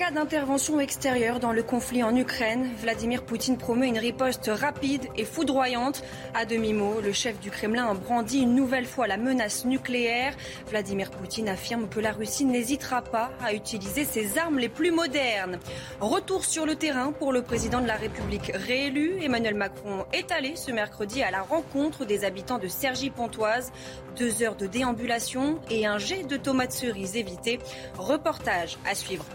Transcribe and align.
cas 0.00 0.10
d'intervention 0.10 0.80
extérieure 0.80 1.40
dans 1.40 1.52
le 1.52 1.62
conflit 1.62 2.02
en 2.02 2.16
Ukraine, 2.16 2.70
Vladimir 2.80 3.22
Poutine 3.22 3.58
promeut 3.58 3.84
une 3.84 3.98
riposte 3.98 4.50
rapide 4.50 5.06
et 5.14 5.26
foudroyante. 5.26 6.02
À 6.32 6.46
demi-mot, 6.46 7.02
le 7.02 7.12
chef 7.12 7.38
du 7.38 7.50
Kremlin 7.50 7.86
a 7.86 7.92
brandi 7.92 8.38
une 8.38 8.54
nouvelle 8.54 8.86
fois 8.86 9.06
la 9.06 9.18
menace 9.18 9.66
nucléaire. 9.66 10.32
Vladimir 10.70 11.10
Poutine 11.10 11.50
affirme 11.50 11.86
que 11.86 12.00
la 12.00 12.12
Russie 12.12 12.46
n'hésitera 12.46 13.02
pas 13.02 13.30
à 13.44 13.52
utiliser 13.52 14.06
ses 14.06 14.38
armes 14.38 14.58
les 14.58 14.70
plus 14.70 14.90
modernes. 14.90 15.58
Retour 16.00 16.46
sur 16.46 16.64
le 16.64 16.76
terrain 16.76 17.12
pour 17.12 17.30
le 17.30 17.42
président 17.42 17.82
de 17.82 17.86
la 17.86 17.96
République 17.96 18.52
réélu. 18.54 19.22
Emmanuel 19.22 19.54
Macron 19.54 20.06
est 20.14 20.32
allé 20.32 20.56
ce 20.56 20.70
mercredi 20.70 21.22
à 21.22 21.30
la 21.30 21.42
rencontre 21.42 22.06
des 22.06 22.24
habitants 22.24 22.58
de 22.58 22.68
Cergy-Pontoise. 22.68 23.70
Deux 24.16 24.42
heures 24.42 24.56
de 24.56 24.66
déambulation 24.66 25.60
et 25.68 25.84
un 25.84 25.98
jet 25.98 26.22
de 26.22 26.38
tomates 26.38 26.72
cerises 26.72 27.16
évité. 27.16 27.58
Reportage 27.98 28.78
à 28.90 28.94
suivre. 28.94 29.26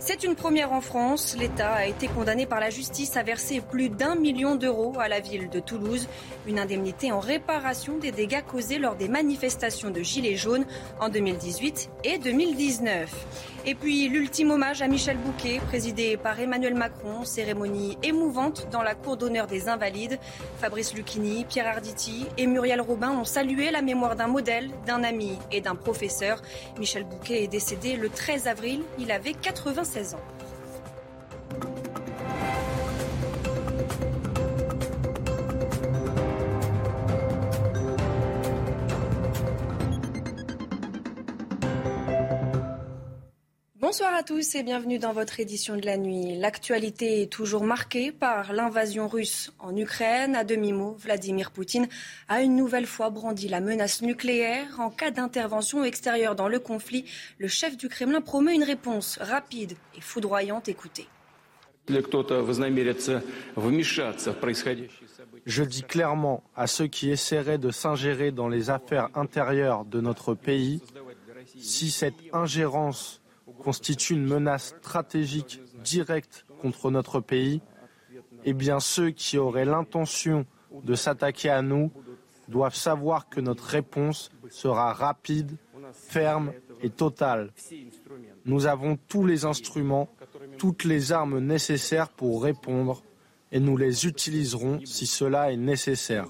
C'est 0.00 0.22
une 0.22 0.36
première 0.36 0.72
en 0.72 0.80
France. 0.80 1.36
L'État 1.38 1.72
a 1.72 1.86
été 1.86 2.06
condamné 2.06 2.46
par 2.46 2.60
la 2.60 2.70
justice 2.70 3.16
à 3.16 3.22
verser 3.22 3.60
plus 3.60 3.88
d'un 3.88 4.14
million 4.14 4.54
d'euros 4.54 4.94
à 4.98 5.08
la 5.08 5.20
ville 5.20 5.50
de 5.50 5.58
Toulouse. 5.60 6.08
Une 6.46 6.58
indemnité 6.58 7.10
en 7.10 7.20
réparation 7.20 7.98
des 7.98 8.12
dégâts 8.12 8.42
causés 8.46 8.78
lors 8.78 8.94
des 8.94 9.08
manifestations 9.08 9.90
de 9.90 10.00
Gilets 10.00 10.36
jaunes 10.36 10.66
en 11.00 11.08
2018 11.08 11.90
et 12.04 12.18
2019. 12.18 13.10
Et 13.66 13.74
puis 13.74 14.08
l'ultime 14.08 14.52
hommage 14.52 14.80
à 14.80 14.88
Michel 14.88 15.18
Bouquet, 15.18 15.60
présidé 15.66 16.16
par 16.16 16.38
Emmanuel 16.40 16.74
Macron, 16.74 17.24
cérémonie 17.24 17.98
émouvante 18.02 18.68
dans 18.70 18.82
la 18.82 18.94
cour 18.94 19.16
d'honneur 19.16 19.46
des 19.46 19.68
Invalides. 19.68 20.18
Fabrice 20.58 20.94
Lucchini, 20.94 21.44
Pierre 21.44 21.66
Arditi 21.66 22.24
et 22.38 22.46
Muriel 22.46 22.80
Robin 22.80 23.10
ont 23.10 23.24
salué 23.24 23.70
la 23.70 23.82
mémoire 23.82 24.16
d'un 24.16 24.28
modèle, 24.28 24.70
d'un 24.86 25.02
ami 25.02 25.36
et 25.52 25.60
d'un 25.60 25.74
professeur. 25.74 26.40
Michel 26.78 27.04
Bouquet 27.04 27.42
est 27.42 27.48
décédé 27.48 27.96
le 27.96 28.08
13 28.08 28.46
avril, 28.46 28.80
il 28.98 29.10
avait 29.10 29.34
96 29.88 30.14
ans. 30.14 30.37
Bonsoir 43.88 44.14
à 44.14 44.22
tous 44.22 44.54
et 44.54 44.62
bienvenue 44.62 44.98
dans 44.98 45.14
votre 45.14 45.40
édition 45.40 45.74
de 45.74 45.86
la 45.86 45.96
nuit. 45.96 46.36
L'actualité 46.36 47.22
est 47.22 47.32
toujours 47.32 47.64
marquée 47.64 48.12
par 48.12 48.52
l'invasion 48.52 49.08
russe 49.08 49.50
en 49.58 49.74
Ukraine. 49.74 50.36
À 50.36 50.44
demi-mot, 50.44 50.94
Vladimir 50.98 51.50
Poutine 51.50 51.88
a 52.28 52.42
une 52.42 52.54
nouvelle 52.54 52.84
fois 52.84 53.08
brandi 53.08 53.48
la 53.48 53.62
menace 53.62 54.02
nucléaire. 54.02 54.78
En 54.78 54.90
cas 54.90 55.10
d'intervention 55.10 55.84
extérieure 55.84 56.34
dans 56.36 56.48
le 56.48 56.58
conflit, 56.58 57.06
le 57.38 57.48
chef 57.48 57.78
du 57.78 57.88
Kremlin 57.88 58.20
promet 58.20 58.54
une 58.54 58.62
réponse 58.62 59.16
rapide 59.22 59.72
et 59.96 60.02
foudroyante. 60.02 60.68
Écoutez. 60.68 61.06
Je 65.46 65.62
dis 65.62 65.82
clairement 65.82 66.42
à 66.54 66.66
ceux 66.66 66.88
qui 66.88 67.10
essaieraient 67.10 67.56
de 67.56 67.70
s'ingérer 67.70 68.32
dans 68.32 68.48
les 68.48 68.68
affaires 68.68 69.08
intérieures 69.14 69.86
de 69.86 70.02
notre 70.02 70.34
pays, 70.34 70.82
si 71.56 71.90
cette 71.90 72.22
ingérence 72.34 73.22
constitue 73.62 74.14
une 74.14 74.26
menace 74.26 74.74
stratégique 74.78 75.60
directe 75.82 76.46
contre 76.60 76.90
notre 76.90 77.20
pays, 77.20 77.60
eh 78.44 78.52
bien 78.52 78.80
ceux 78.80 79.10
qui 79.10 79.38
auraient 79.38 79.64
l'intention 79.64 80.46
de 80.84 80.94
s'attaquer 80.94 81.50
à 81.50 81.62
nous 81.62 81.90
doivent 82.48 82.74
savoir 82.74 83.28
que 83.28 83.40
notre 83.40 83.64
réponse 83.64 84.30
sera 84.48 84.92
rapide, 84.92 85.56
ferme 85.92 86.52
et 86.82 86.90
totale. 86.90 87.52
Nous 88.44 88.66
avons 88.66 88.98
tous 89.08 89.26
les 89.26 89.44
instruments, 89.44 90.08
toutes 90.56 90.84
les 90.84 91.12
armes 91.12 91.40
nécessaires 91.40 92.08
pour 92.08 92.42
répondre 92.42 93.02
et 93.52 93.60
nous 93.60 93.76
les 93.76 94.06
utiliserons 94.06 94.80
si 94.84 95.06
cela 95.06 95.52
est 95.52 95.56
nécessaire. 95.56 96.26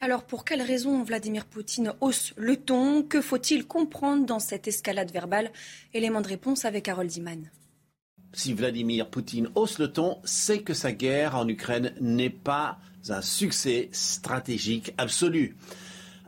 Alors 0.00 0.22
pour 0.22 0.44
quelles 0.44 0.62
raisons 0.62 1.02
Vladimir 1.02 1.44
Poutine 1.44 1.92
hausse 2.00 2.32
le 2.36 2.56
ton 2.56 3.02
Que 3.02 3.20
faut-il 3.20 3.66
comprendre 3.66 4.26
dans 4.26 4.38
cette 4.38 4.68
escalade 4.68 5.10
verbale 5.10 5.50
Élément 5.92 6.20
de 6.20 6.28
réponse 6.28 6.64
avec 6.64 6.86
Harold 6.86 7.10
Diman. 7.10 7.50
Si 8.32 8.52
Vladimir 8.52 9.08
Poutine 9.08 9.48
hausse 9.56 9.80
le 9.80 9.90
ton, 9.90 10.18
c'est 10.22 10.60
que 10.60 10.72
sa 10.72 10.92
guerre 10.92 11.34
en 11.34 11.48
Ukraine 11.48 11.94
n'est 12.00 12.30
pas 12.30 12.78
un 13.08 13.22
succès 13.22 13.88
stratégique 13.90 14.94
absolu. 14.98 15.56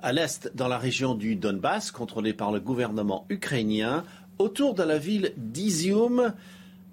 À 0.02 0.12
l'est, 0.12 0.50
dans 0.56 0.66
la 0.66 0.78
région 0.78 1.14
du 1.14 1.36
Donbass, 1.36 1.92
contrôlée 1.92 2.32
par 2.32 2.50
le 2.50 2.58
gouvernement 2.58 3.24
ukrainien, 3.28 4.02
autour 4.38 4.74
de 4.74 4.82
la 4.82 4.98
ville 4.98 5.32
d'Izium, 5.36 6.34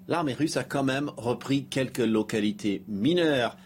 l'armée 0.06 0.34
russe 0.34 0.56
a 0.56 0.62
quand 0.62 0.84
même 0.84 1.10
repris 1.16 1.64
quelques 1.64 1.98
localités 1.98 2.84
mineures. 2.86 3.56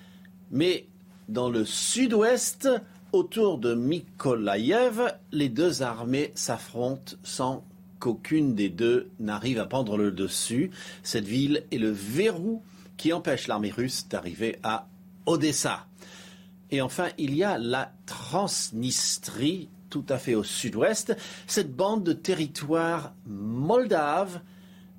Mais 0.50 0.86
dans 1.28 1.50
le 1.50 1.64
sud-ouest, 1.64 2.68
Autour 3.12 3.58
de 3.58 3.74
Mykolaïev, 3.74 5.18
les 5.32 5.50
deux 5.50 5.82
armées 5.82 6.32
s'affrontent 6.34 7.16
sans 7.22 7.62
qu'aucune 7.98 8.54
des 8.54 8.70
deux 8.70 9.10
n'arrive 9.20 9.58
à 9.58 9.66
prendre 9.66 9.98
le 9.98 10.12
dessus. 10.12 10.70
Cette 11.02 11.26
ville 11.26 11.64
est 11.70 11.76
le 11.76 11.90
verrou 11.90 12.62
qui 12.96 13.12
empêche 13.12 13.48
l'armée 13.48 13.70
russe 13.70 14.08
d'arriver 14.08 14.58
à 14.62 14.88
Odessa. 15.26 15.86
Et 16.70 16.80
enfin, 16.80 17.08
il 17.18 17.34
y 17.34 17.44
a 17.44 17.58
la 17.58 17.92
Transnistrie, 18.06 19.68
tout 19.90 20.06
à 20.08 20.16
fait 20.16 20.34
au 20.34 20.42
sud-ouest, 20.42 21.14
cette 21.46 21.76
bande 21.76 22.04
de 22.04 22.14
territoire 22.14 23.12
moldave, 23.26 24.40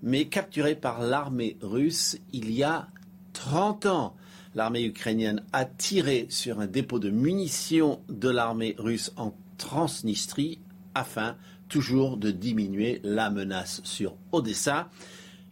mais 0.04 0.26
capturée 0.26 0.76
par 0.76 1.02
l'armée 1.02 1.58
russe 1.64 2.20
il 2.32 2.52
y 2.52 2.62
a 2.62 2.90
30 3.34 3.88
ans 3.88 4.16
l'armée 4.56 4.84
ukrainienne 4.84 5.44
a 5.52 5.66
tiré 5.66 6.28
sur 6.30 6.60
un 6.60 6.68
dépôt 6.68 7.00
de 7.00 7.10
munitions 7.10 8.02
de 8.10 8.30
l'armée 8.30 8.76
russe 8.78 9.12
en 9.18 9.34
Transnistrie 9.58 10.60
afin 10.96 11.36
toujours 11.70 12.18
de 12.18 12.32
diminuer 12.32 13.00
la 13.04 13.30
menace 13.30 13.82
sur 13.84 14.16
Odessa. 14.32 14.90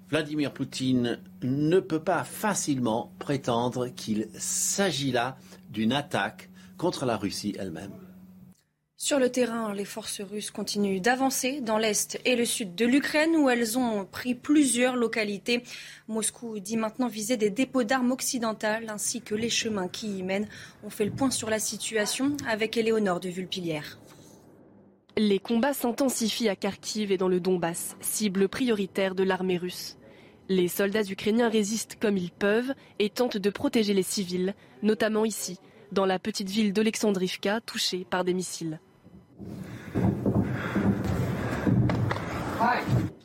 Vladimir 0.10 0.54
Poutine 0.54 1.20
ne 1.42 1.80
peut 1.80 2.04
pas 2.04 2.24
facilement 2.24 3.14
prétendre 3.18 3.88
qu'il 3.88 4.28
s'agit 4.34 5.12
là 5.12 5.38
d'une 5.70 5.94
attaque 5.94 6.50
contre 6.78 7.06
la 7.06 7.18
Russie 7.18 7.56
elle-même. 7.58 8.11
Sur 9.04 9.18
le 9.18 9.32
terrain, 9.32 9.74
les 9.74 9.84
forces 9.84 10.22
russes 10.22 10.52
continuent 10.52 11.02
d'avancer 11.02 11.60
dans 11.60 11.80
l'est 11.80 12.22
et 12.24 12.36
le 12.36 12.46
sud 12.46 12.76
de 12.76 12.86
l'Ukraine 12.86 13.36
où 13.36 13.50
elles 13.50 13.80
ont 13.80 14.06
pris 14.06 14.36
plusieurs 14.36 14.96
localités. 14.96 15.64
Moscou 16.08 16.60
dit 16.60 16.78
maintenant 16.78 17.08
viser 17.08 17.36
des 17.36 17.50
dépôts 17.50 17.84
d'armes 17.84 18.12
occidentales 18.12 18.92
ainsi 18.92 19.22
que 19.22 19.34
les 19.34 19.50
chemins 19.50 19.88
qui 19.88 20.20
y 20.20 20.22
mènent. 20.22 20.48
On 20.84 20.92
fait 20.92 21.06
le 21.06 21.12
point 21.12 21.32
sur 21.32 21.50
la 21.50 21.58
situation 21.58 22.38
avec 22.48 22.78
Éléonore 22.78 23.20
de 23.20 23.30
Vulpilière. 23.30 23.98
Les 25.18 25.40
combats 25.40 25.74
s'intensifient 25.74 26.50
à 26.50 26.56
Kharkiv 26.56 27.12
et 27.12 27.18
dans 27.18 27.28
le 27.28 27.40
Donbass, 27.40 27.98
cible 28.02 28.48
prioritaire 28.50 29.16
de 29.16 29.24
l'armée 29.24 29.58
russe. 29.58 29.98
Les 30.48 30.68
soldats 30.68 31.10
ukrainiens 31.10 31.50
résistent 31.50 31.98
comme 32.00 32.18
ils 32.18 32.32
peuvent 32.32 32.76
et 33.00 33.10
tentent 33.10 33.38
de 33.38 33.50
protéger 33.50 33.96
les 33.96 34.04
civils, 34.04 34.54
notamment 34.84 35.26
ici, 35.26 35.58
dans 35.92 36.06
la 36.06 36.20
petite 36.20 36.52
ville 36.52 36.72
d'Olexandrivka 36.72 37.62
touchée 37.62 38.06
par 38.08 38.24
des 38.24 38.36
missiles. 38.36 38.80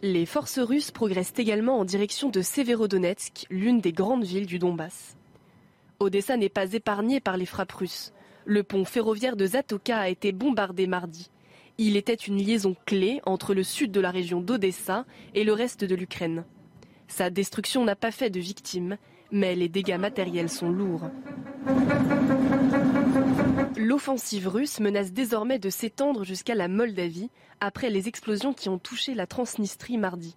Les 0.03 0.27
forces 0.27 0.59
russes 0.59 0.91
progressent 0.91 1.35
également 1.37 1.79
en 1.79 1.85
direction 1.85 2.31
de 2.31 2.43
Severodonetsk, 2.43 3.47
l'une 3.51 3.81
des 3.81 3.93
grandes 3.93 4.25
villes 4.25 4.47
du 4.47 4.59
Donbass. 4.59 5.17
Odessa 5.99 6.37
n'est 6.37 6.49
pas 6.49 6.73
épargnée 6.73 7.21
par 7.21 7.37
les 7.37 7.47
frappes 7.47 7.73
russes. 7.73 8.13
Le 8.45 8.63
pont 8.63 8.85
ferroviaire 8.85 9.37
de 9.37 9.47
Zatoka 9.47 9.99
a 9.99 10.09
été 10.09 10.33
bombardé 10.33 10.87
mardi. 10.87 11.31
Il 11.79 11.97
était 11.97 12.15
une 12.15 12.37
liaison 12.37 12.77
clé 12.87 13.21
entre 13.27 13.53
le 13.53 13.63
sud 13.63 13.91
de 13.91 14.01
la 14.01 14.11
région 14.11 14.41
d'Odessa 14.41 15.05
et 15.35 15.45
le 15.45 15.53
reste 15.53 15.85
de 15.85 15.95
l'Ukraine. 15.95 16.45
Sa 17.09 17.31
destruction 17.31 17.85
n'a 17.85 17.97
pas 17.97 18.11
fait 18.11 18.31
de 18.31 18.41
victimes, 18.41 18.97
mais 19.31 19.55
les 19.55 19.69
dégâts 19.69 19.99
matériels 19.99 20.49
sont 20.49 20.71
lourds. 20.71 21.11
L'offensive 23.89 24.49
russe 24.49 24.81
menace 24.81 25.13
désormais 25.13 25.61
de 25.61 25.71
s'étendre 25.71 26.25
jusqu'à 26.25 26.57
la 26.57 26.67
Moldavie 26.67 27.31
après 27.61 27.89
les 27.89 28.09
explosions 28.09 28.53
qui 28.53 28.69
ont 28.69 28.81
touché 28.81 29.15
la 29.15 29.29
Transnistrie 29.29 29.97
mardi. 29.97 30.37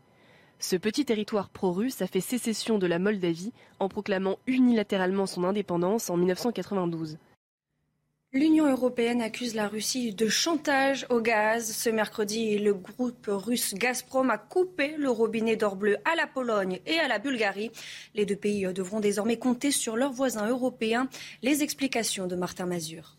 Ce 0.60 0.75
petit 0.75 1.04
territoire 1.04 1.50
pro-russe 1.50 2.04
a 2.04 2.06
fait 2.06 2.22
sécession 2.22 2.78
de 2.78 2.86
la 2.86 3.00
Moldavie 3.00 3.51
en 3.80 3.90
proclamant 3.90 4.38
unilatéralement 4.46 5.25
son 5.25 5.44
indépendance 5.46 6.12
en 6.12 6.18
1992. 6.18 7.18
L'Union 8.34 8.69
européenne 8.69 9.24
accuse 9.24 9.56
la 9.56 9.68
Russie 9.68 10.13
de 10.13 10.28
chantage 10.28 11.07
au 11.10 11.19
gaz. 11.19 11.72
Ce 11.72 11.90
mercredi, 11.90 12.60
le 12.60 12.75
groupe 12.75 13.25
russe 13.30 13.74
Gazprom 13.74 14.30
a 14.30 14.38
coupé 14.38 14.94
le 14.96 15.10
robinet 15.10 15.56
d'or 15.56 15.75
bleu 15.75 15.98
à 16.06 16.16
la 16.16 16.28
Pologne 16.28 16.81
et 16.86 17.00
à 17.00 17.07
la 17.07 17.18
Bulgarie. 17.18 17.72
Les 18.13 18.28
deux 18.28 18.36
pays 18.36 18.72
devront 18.72 19.00
désormais 19.00 19.40
compter 19.40 19.72
sur 19.72 19.96
leurs 19.96 20.13
voisins 20.13 20.48
européens. 20.48 21.10
Les 21.42 21.63
explications 21.63 22.28
de 22.28 22.36
Martin 22.36 22.68
Mazur. 22.68 23.16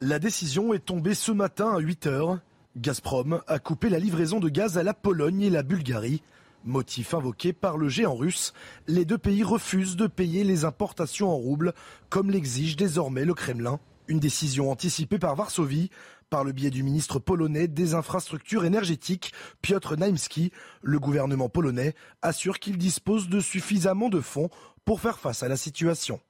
La 0.00 0.18
décision 0.18 0.74
est 0.74 0.84
tombée 0.84 1.14
ce 1.14 1.30
matin 1.32 1.72
à 1.74 1.78
8 1.78 2.06
heures. 2.08 2.40
Gazprom 2.76 3.40
a 3.46 3.58
coupé 3.58 3.88
la 3.88 4.00
livraison 4.00 4.40
de 4.40 4.48
gaz 4.48 4.76
à 4.76 4.82
la 4.82 4.92
Pologne 4.92 5.42
et 5.42 5.50
la 5.50 5.62
Bulgarie. 5.62 6.22
Motif 6.64 7.14
invoqué 7.14 7.52
par 7.52 7.76
le 7.76 7.88
géant 7.88 8.14
russe, 8.14 8.52
les 8.88 9.04
deux 9.04 9.18
pays 9.18 9.44
refusent 9.44 9.96
de 9.96 10.06
payer 10.06 10.44
les 10.44 10.64
importations 10.64 11.30
en 11.30 11.36
roubles, 11.36 11.74
comme 12.08 12.30
l'exige 12.30 12.74
désormais 12.74 13.24
le 13.24 13.34
Kremlin. 13.34 13.78
Une 14.08 14.18
décision 14.18 14.70
anticipée 14.70 15.18
par 15.18 15.36
Varsovie, 15.36 15.90
par 16.28 16.42
le 16.42 16.52
biais 16.52 16.70
du 16.70 16.82
ministre 16.82 17.18
polonais 17.20 17.68
des 17.68 17.94
infrastructures 17.94 18.64
énergétiques, 18.64 19.32
Piotr 19.62 19.96
Naimski. 19.96 20.50
Le 20.82 20.98
gouvernement 20.98 21.48
polonais 21.48 21.94
assure 22.20 22.58
qu'il 22.58 22.78
dispose 22.78 23.28
de 23.28 23.40
suffisamment 23.40 24.08
de 24.08 24.20
fonds 24.20 24.50
pour 24.84 25.00
faire 25.00 25.18
face 25.18 25.42
à 25.42 25.48
la 25.48 25.56
situation. 25.56 26.20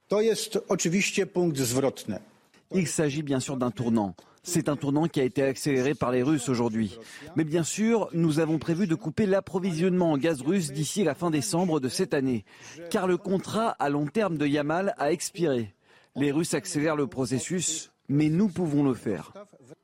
Il 2.74 2.88
s'agit 2.88 3.22
bien 3.22 3.40
sûr 3.40 3.56
d'un 3.56 3.70
tournant. 3.70 4.14
C'est 4.42 4.68
un 4.68 4.76
tournant 4.76 5.08
qui 5.08 5.20
a 5.20 5.24
été 5.24 5.42
accéléré 5.42 5.94
par 5.94 6.12
les 6.12 6.22
Russes 6.22 6.50
aujourd'hui. 6.50 6.98
Mais 7.34 7.44
bien 7.44 7.62
sûr, 7.62 8.08
nous 8.12 8.40
avons 8.40 8.58
prévu 8.58 8.86
de 8.86 8.94
couper 8.94 9.24
l'approvisionnement 9.24 10.12
en 10.12 10.18
gaz 10.18 10.42
russe 10.42 10.70
d'ici 10.70 11.02
la 11.02 11.14
fin 11.14 11.30
décembre 11.30 11.80
de 11.80 11.88
cette 11.88 12.12
année, 12.12 12.44
car 12.90 13.06
le 13.06 13.16
contrat 13.16 13.70
à 13.78 13.88
long 13.88 14.06
terme 14.06 14.36
de 14.36 14.46
Yamal 14.46 14.94
a 14.98 15.12
expiré. 15.12 15.74
Les 16.14 16.30
Russes 16.30 16.52
accélèrent 16.52 16.94
le 16.94 17.06
processus, 17.06 17.90
mais 18.08 18.28
nous 18.28 18.48
pouvons 18.48 18.84
le 18.84 18.94
faire. 18.94 19.32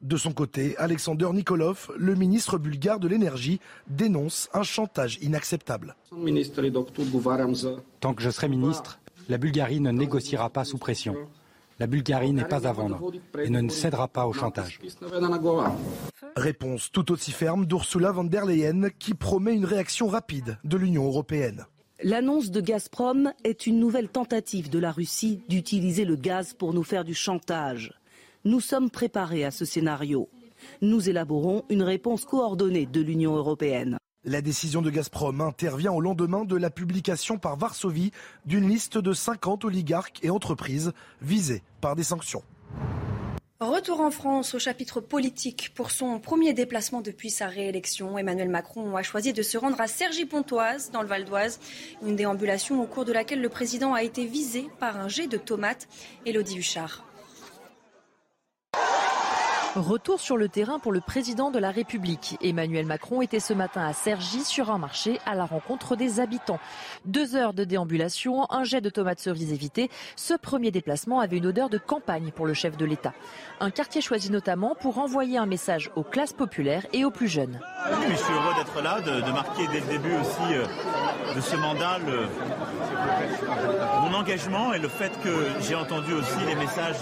De 0.03 0.17
son 0.17 0.33
côté, 0.33 0.77
Alexander 0.77 1.29
Nikolov, 1.33 1.91
le 1.97 2.15
ministre 2.15 2.59
bulgare 2.59 3.01
de 3.01 3.09
l'énergie, 3.09 3.61
dénonce 3.89 4.51
un 4.53 4.63
chantage 4.63 5.19
inacceptable. 5.23 5.97
Tant 8.01 8.15
que 8.15 8.23
je 8.23 8.31
serai 8.31 8.49
ministre, 8.49 9.01
la 9.29 9.39
Bulgarie 9.39 9.81
ne 9.81 9.91
négociera 9.91 10.51
pas 10.51 10.65
sous 10.65 10.79
pression. 10.79 11.17
La 11.81 11.87
Bulgarie 11.87 12.35
n'est 12.35 12.45
pas 12.45 12.69
à 12.69 12.73
vendre 12.73 13.11
et 13.43 13.49
ne 13.49 13.67
cédera 13.71 14.07
pas 14.07 14.27
au 14.27 14.35
chantage. 14.35 14.79
Réponse 16.37 16.91
tout 16.93 17.11
aussi 17.11 17.33
ferme 17.33 17.65
d'Ursula 17.65 18.13
von 18.13 18.25
der 18.25 18.45
Leyen 18.45 18.91
qui 18.99 19.15
promet 19.15 19.55
une 19.55 19.65
réaction 19.65 20.07
rapide 20.07 20.59
de 20.63 20.77
l'Union 20.77 21.07
européenne. 21.07 21.65
L'annonce 22.03 22.51
de 22.51 22.61
Gazprom 22.61 23.33
est 23.45 23.67
une 23.67 23.81
nouvelle 23.81 24.09
tentative 24.09 24.69
de 24.69 24.79
la 24.79 24.93
Russie 24.93 25.43
d'utiliser 25.49 26.05
le 26.05 26.17
gaz 26.17 26.53
pour 26.53 26.75
nous 26.75 26.83
faire 26.83 27.05
du 27.05 27.15
chantage. 27.15 27.95
Nous 28.45 28.61
sommes 28.61 28.91
préparés 28.91 29.45
à 29.45 29.51
ce 29.51 29.65
scénario. 29.65 30.29
Nous 30.83 31.09
élaborons 31.09 31.65
une 31.71 31.83
réponse 31.83 32.27
coordonnée 32.27 32.85
de 32.85 33.01
l'Union 33.01 33.37
européenne. 33.37 33.97
La 34.25 34.43
décision 34.43 34.83
de 34.83 34.91
Gazprom 34.91 35.41
intervient 35.41 35.93
au 35.93 36.03
lendemain 36.03 36.45
de 36.45 36.55
la 36.55 36.69
publication 36.69 37.39
par 37.39 37.57
Varsovie 37.57 38.13
d'une 38.45 38.69
liste 38.69 38.99
de 38.99 39.15
50 39.15 39.65
oligarques 39.65 40.19
et 40.23 40.29
entreprises 40.29 40.93
visées 41.23 41.63
par 41.81 41.97
des 41.97 42.03
sanctions. 42.03 42.43
Retour 43.61 44.01
en 44.01 44.11
France 44.11 44.55
au 44.55 44.59
chapitre 44.59 45.01
politique. 45.01 45.73
Pour 45.75 45.91
son 45.91 46.19
premier 46.19 46.53
déplacement 46.53 47.01
depuis 47.01 47.31
sa 47.31 47.47
réélection, 47.47 48.19
Emmanuel 48.19 48.51
Macron 48.51 48.95
a 48.95 49.03
choisi 49.03 49.33
de 49.33 49.43
se 49.43 49.57
rendre 49.57 49.81
à 49.81 49.87
Cergy-Pontoise, 49.87 50.91
dans 50.91 51.01
le 51.01 51.09
Val 51.09 51.25
d'Oise. 51.25 51.59
Une 52.07 52.17
déambulation 52.17 52.83
au 52.83 52.87
cours 52.87 53.07
de 53.07 53.13
laquelle 53.15 53.41
le 53.41 53.49
président 53.49 53.95
a 53.95 54.03
été 54.03 54.27
visé 54.27 54.69
par 54.81 54.99
un 54.99 55.09
jet 55.09 55.29
de 55.29 55.39
tomates. 55.39 55.89
Élodie 56.27 56.59
Huchard. 56.59 57.10
Retour 59.77 60.19
sur 60.19 60.37
le 60.37 60.49
terrain 60.49 60.81
pour 60.81 60.91
le 60.91 61.01
président 61.01 61.53
de 61.53 61.61
la 61.61 61.71
République. 61.71 62.37
Emmanuel 62.43 62.87
Macron 62.87 63.23
était 63.23 63.39
ce 63.39 63.55
matin 63.55 63.87
à 63.87 63.93
Cergy 63.93 64.43
sur 64.43 64.69
un 64.69 64.79
marché 64.79 65.21
à 65.27 65.37
la 65.37 65.45
rencontre 65.45 65.95
des 65.95 66.19
habitants. 66.19 66.59
Deux 67.05 67.37
heures 67.37 67.55
de 67.55 67.63
déambulation, 67.63 68.51
un 68.51 68.65
jet 68.65 68.81
de 68.81 68.91
tomates 68.91 69.21
cerises 69.21 69.53
évité. 69.53 69.89
Ce 70.17 70.35
premier 70.35 70.73
déplacement 70.73 71.21
avait 71.21 71.37
une 71.37 71.47
odeur 71.47 71.71
de 71.71 71.79
campagne 71.79 72.33
pour 72.33 72.47
le 72.47 72.55
chef 72.55 72.77
de 72.77 72.85
l'État. 72.85 73.13
Un 73.61 73.71
quartier 73.71 74.01
choisi 74.01 74.33
notamment 74.33 74.75
pour 74.75 74.99
envoyer 74.99 75.39
un 75.39 75.47
message 75.47 75.93
aux 75.95 76.03
classes 76.03 76.33
populaires 76.33 76.85
et 76.93 77.05
aux 77.05 77.13
plus 77.13 77.29
jeunes. 77.29 77.61
je 77.87 78.17
suis 78.17 78.33
heureux 78.33 78.55
d'être 78.57 78.83
là, 78.83 79.01
de, 79.01 79.31
marquer 79.31 79.69
dès 79.69 79.81
le 79.81 79.87
début 79.87 80.15
aussi 80.17 80.53
euh, 80.53 80.65
de 81.37 81.41
ce 81.41 81.55
mandat 81.55 81.99
mon 84.03 84.15
engagement 84.15 84.73
et 84.73 84.79
le 84.79 84.89
fait 84.89 85.13
que 85.23 85.47
j'ai 85.61 85.75
entendu 85.75 86.13
aussi 86.13 86.45
les 86.47 86.57
messages 86.57 86.97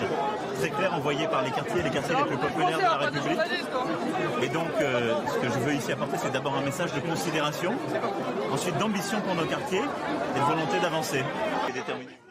très 0.58 0.70
clairs 0.70 0.94
envoyés 0.94 1.26
par 1.28 1.42
les 1.42 1.50
quartiers, 1.50 1.82
les 1.82 1.90
quartiers 1.90 2.14
les 2.14 2.24
plus 2.24 2.36
populaires 2.36 2.57
de 2.66 2.82
la 2.82 2.96
République. 2.96 3.38
Et 4.42 4.48
donc, 4.48 4.68
euh, 4.80 5.14
ce 5.26 5.38
que 5.38 5.52
je 5.52 5.58
veux 5.58 5.74
ici 5.74 5.92
apporter, 5.92 6.16
c'est 6.18 6.32
d'abord 6.32 6.56
un 6.56 6.62
message 6.62 6.92
de 6.92 7.00
considération, 7.00 7.72
ensuite 8.52 8.76
d'ambition 8.78 9.20
pour 9.20 9.34
nos 9.34 9.46
quartiers 9.46 9.78
et 9.78 10.38
de 10.38 10.44
volonté 10.44 10.80
d'avancer. 10.80 11.22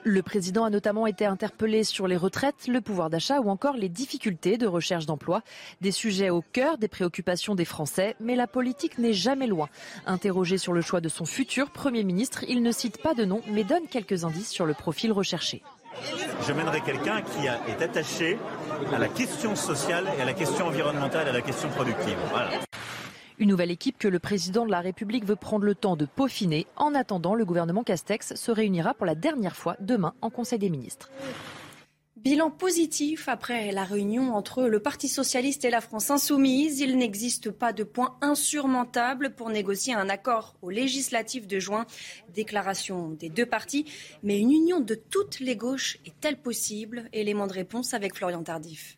Le 0.04 0.22
président 0.22 0.64
a 0.64 0.70
notamment 0.70 1.06
été 1.06 1.26
interpellé 1.26 1.84
sur 1.84 2.08
les 2.08 2.16
retraites, 2.16 2.68
le 2.68 2.80
pouvoir 2.80 3.10
d'achat 3.10 3.42
ou 3.42 3.50
encore 3.50 3.76
les 3.76 3.90
difficultés 3.90 4.58
de 4.58 4.66
recherche 4.66 5.06
d'emploi. 5.06 5.42
Des 5.82 5.92
sujets 5.92 6.30
au 6.30 6.42
cœur 6.42 6.78
des 6.78 6.88
préoccupations 6.88 7.56
des 7.56 7.66
Français, 7.66 8.16
mais 8.22 8.38
la 8.38 8.48
politique 8.48 9.00
n'est 9.00 9.12
jamais 9.12 9.48
loin. 9.48 9.68
Interrogé 10.06 10.58
sur 10.58 10.72
le 10.72 10.80
choix 10.80 11.02
de 11.02 11.10
son 11.10 11.26
futur 11.26 11.72
Premier 11.72 12.06
ministre, 12.06 12.46
il 12.48 12.64
ne 12.64 12.72
cite 12.72 13.02
pas 13.02 13.16
de 13.16 13.26
nom, 13.26 13.42
mais 13.50 13.66
donne 13.66 13.88
quelques 13.92 14.24
indices 14.24 14.50
sur 14.50 14.66
le 14.66 14.74
profil 14.74 15.12
recherché 15.12 15.62
je 16.48 16.54
mènerai 16.54 16.82
quelqu'un 16.82 17.22
qui 17.22 17.46
est 17.46 17.82
attaché 17.84 18.38
à 18.94 19.00
la 19.00 19.08
question 19.08 19.56
sociale 19.56 20.08
à 20.20 20.26
la 20.26 20.34
question 20.34 20.68
environnementale 20.68 21.28
et 21.28 21.30
à 21.30 21.34
la 21.34 21.42
question 21.42 21.70
productive. 21.70 22.18
Une 23.40 23.50
nouvelle 23.50 23.70
équipe 23.70 23.98
que 24.00 24.08
le 24.08 24.18
président 24.18 24.66
de 24.66 24.72
la 24.72 24.80
République 24.80 25.24
veut 25.26 25.36
prendre 25.36 25.66
le 25.66 25.76
temps 25.76 25.96
de 25.96 26.06
peaufiner. 26.06 26.66
En 26.76 26.96
attendant, 26.96 27.36
le 27.36 27.46
gouvernement 27.46 27.84
Castex 27.84 28.34
se 28.34 28.52
réunira 28.52 28.96
pour 28.96 29.06
la 29.06 29.14
dernière 29.14 29.56
fois 29.56 29.76
demain 29.80 30.14
en 30.22 30.32
Conseil 30.32 30.58
des 30.58 30.70
ministres. 30.70 31.12
Bilan 32.24 32.50
positif 32.50 33.30
après 33.30 33.72
la 33.72 33.84
réunion 33.84 34.34
entre 34.34 34.64
le 34.64 34.80
Parti 34.80 35.08
socialiste 35.08 35.66
et 35.66 35.70
la 35.70 35.82
France 35.82 36.10
insoumise. 36.10 36.80
Il 36.80 36.98
n'existe 36.98 37.52
pas 37.52 37.74
de 37.74 37.84
point 37.84 38.18
insurmontable 38.22 39.36
pour 39.36 39.52
négocier 39.52 39.94
un 39.94 40.10
accord 40.10 40.56
au 40.64 40.72
législatif 40.72 41.46
de 41.46 41.60
juin. 41.60 41.86
Déclaration 42.34 43.10
des 43.10 43.30
deux 43.30 43.46
partis. 43.46 43.86
Mais 44.24 44.40
une 44.40 44.52
union 44.52 44.80
de 44.80 44.96
toutes 44.96 45.40
les 45.40 45.56
gauches 45.56 46.00
est-elle 46.08 46.42
possible? 46.42 47.08
Élément 47.14 47.46
de 47.46 47.54
réponse 47.54 47.94
avec 47.94 48.16
Florian 48.16 48.42
Tardif. 48.42 48.97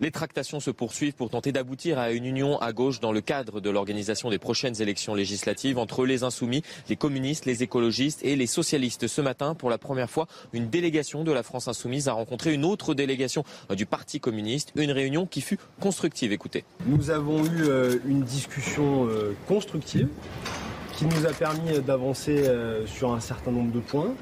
Les 0.00 0.10
tractations 0.10 0.60
se 0.60 0.70
poursuivent 0.70 1.14
pour 1.14 1.30
tenter 1.30 1.52
d'aboutir 1.52 1.98
à 1.98 2.10
une 2.10 2.24
union 2.24 2.58
à 2.60 2.72
gauche 2.72 3.00
dans 3.00 3.12
le 3.12 3.20
cadre 3.20 3.60
de 3.60 3.70
l'organisation 3.70 4.30
des 4.30 4.38
prochaines 4.38 4.80
élections 4.80 5.14
législatives 5.14 5.78
entre 5.78 6.04
les 6.06 6.24
insoumis, 6.24 6.62
les 6.88 6.96
communistes, 6.96 7.46
les 7.46 7.62
écologistes 7.62 8.24
et 8.24 8.34
les 8.34 8.46
socialistes. 8.46 9.06
Ce 9.06 9.20
matin, 9.20 9.54
pour 9.54 9.70
la 9.70 9.78
première 9.78 10.10
fois, 10.10 10.26
une 10.52 10.68
délégation 10.68 11.24
de 11.24 11.32
la 11.32 11.42
France 11.42 11.68
insoumise 11.68 12.08
a 12.08 12.12
rencontré 12.12 12.52
une 12.52 12.64
autre 12.64 12.94
délégation 12.94 13.44
du 13.70 13.86
Parti 13.86 14.18
communiste, 14.18 14.72
une 14.74 14.90
réunion 14.90 15.26
qui 15.26 15.40
fut 15.40 15.58
constructive. 15.80 16.32
Écoutez. 16.32 16.64
Nous 16.86 17.10
avons 17.10 17.44
eu 17.44 17.62
euh, 17.62 17.98
une 18.06 18.22
discussion 18.22 19.06
euh, 19.06 19.34
constructive 19.46 20.08
qui 20.96 21.06
nous 21.06 21.26
a 21.26 21.32
permis 21.32 21.80
d'avancer 21.80 22.46
euh, 22.46 22.86
sur 22.86 23.12
un 23.12 23.20
certain 23.20 23.50
nombre 23.50 23.72
de 23.72 23.80
points, 23.80 24.14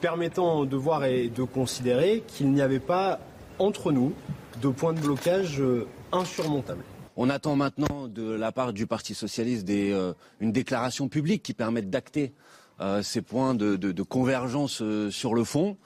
permettant 0.00 0.64
de 0.64 0.76
voir 0.76 1.04
et 1.04 1.28
de 1.28 1.42
considérer 1.42 2.22
qu'il 2.26 2.50
n'y 2.52 2.62
avait 2.62 2.80
pas 2.80 3.20
entre 3.58 3.92
nous 3.92 4.12
de 4.60 4.68
points 4.68 4.92
de 4.92 5.00
blocage 5.00 5.60
euh, 5.60 5.86
insurmontables. 6.12 6.84
On 7.16 7.30
attend 7.30 7.56
maintenant 7.56 8.08
de 8.08 8.30
la 8.30 8.52
part 8.52 8.72
du 8.72 8.86
Parti 8.86 9.14
socialiste 9.14 9.68
euh, 9.70 10.12
une 10.40 10.52
déclaration 10.52 11.08
publique 11.08 11.42
qui 11.42 11.54
permette 11.54 11.90
d'acter 11.90 12.32
euh, 12.80 13.02
ces 13.02 13.22
points 13.22 13.54
de, 13.54 14.02
convergence 14.02 14.82
sur 15.10 15.34
le 15.34 15.44
fond. 15.44 15.76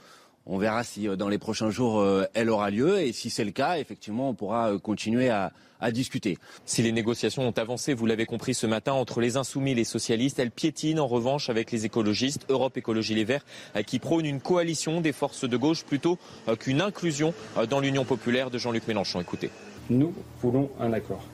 On 0.47 0.59
verra 0.59 0.85
si 0.85 1.07
dans 1.17 1.29
les 1.29 1.39
prochains 1.39 1.71
jours 1.71 2.05
elle 2.35 2.51
aura 2.51 2.71
lieu 2.71 3.01
et 3.01 3.13
si 3.13 3.31
c'est 3.31 3.45
le 3.45 3.51
cas, 3.51 3.79
effectivement, 3.79 4.31
on 4.31 4.35
pourra 4.35 4.79
continuer 4.79 5.29
à, 5.29 5.53
à 5.81 5.91
discuter. 5.91 6.39
Si 6.65 6.83
les 6.83 6.93
négociations 6.93 7.43
ont 7.47 7.53
avancé, 7.53 7.95
vous 7.95 8.07
l'avez 8.07 8.27
compris 8.27 8.55
ce 8.55 8.67
matin, 8.67 8.93
entre 8.93 9.21
les 9.21 9.37
insoumis 9.37 9.73
et 9.73 9.75
les 9.75 9.85
socialistes, 9.85 10.39
elles 10.39 10.51
piétinent 10.51 11.03
en 11.03 11.07
revanche 11.07 11.51
avec 11.51 11.73
les 11.73 11.87
écologistes, 11.87 12.47
Europe 12.49 12.77
Écologie 12.77 13.15
Les 13.15 13.25
Verts, 13.25 13.45
euh, 13.77 13.83
qui 13.83 13.99
prônent 13.99 14.27
une 14.27 14.41
coalition 14.41 15.01
des 15.01 15.13
forces 15.13 15.49
de 15.49 15.57
gauche 15.57 15.85
plutôt 15.85 16.19
euh, 16.49 16.57
qu'une 16.57 16.81
inclusion 16.81 17.35
euh, 17.57 17.67
dans 17.67 17.81
l'Union 17.81 18.05
populaire 18.05 18.51
de 18.51 18.59
Jean-Luc 18.59 18.87
Mélenchon. 18.87 19.21
Écoutez. 19.21 19.51
Nous 19.89 20.15
voulons 20.43 20.71
un 20.79 20.93
accord. 20.93 21.25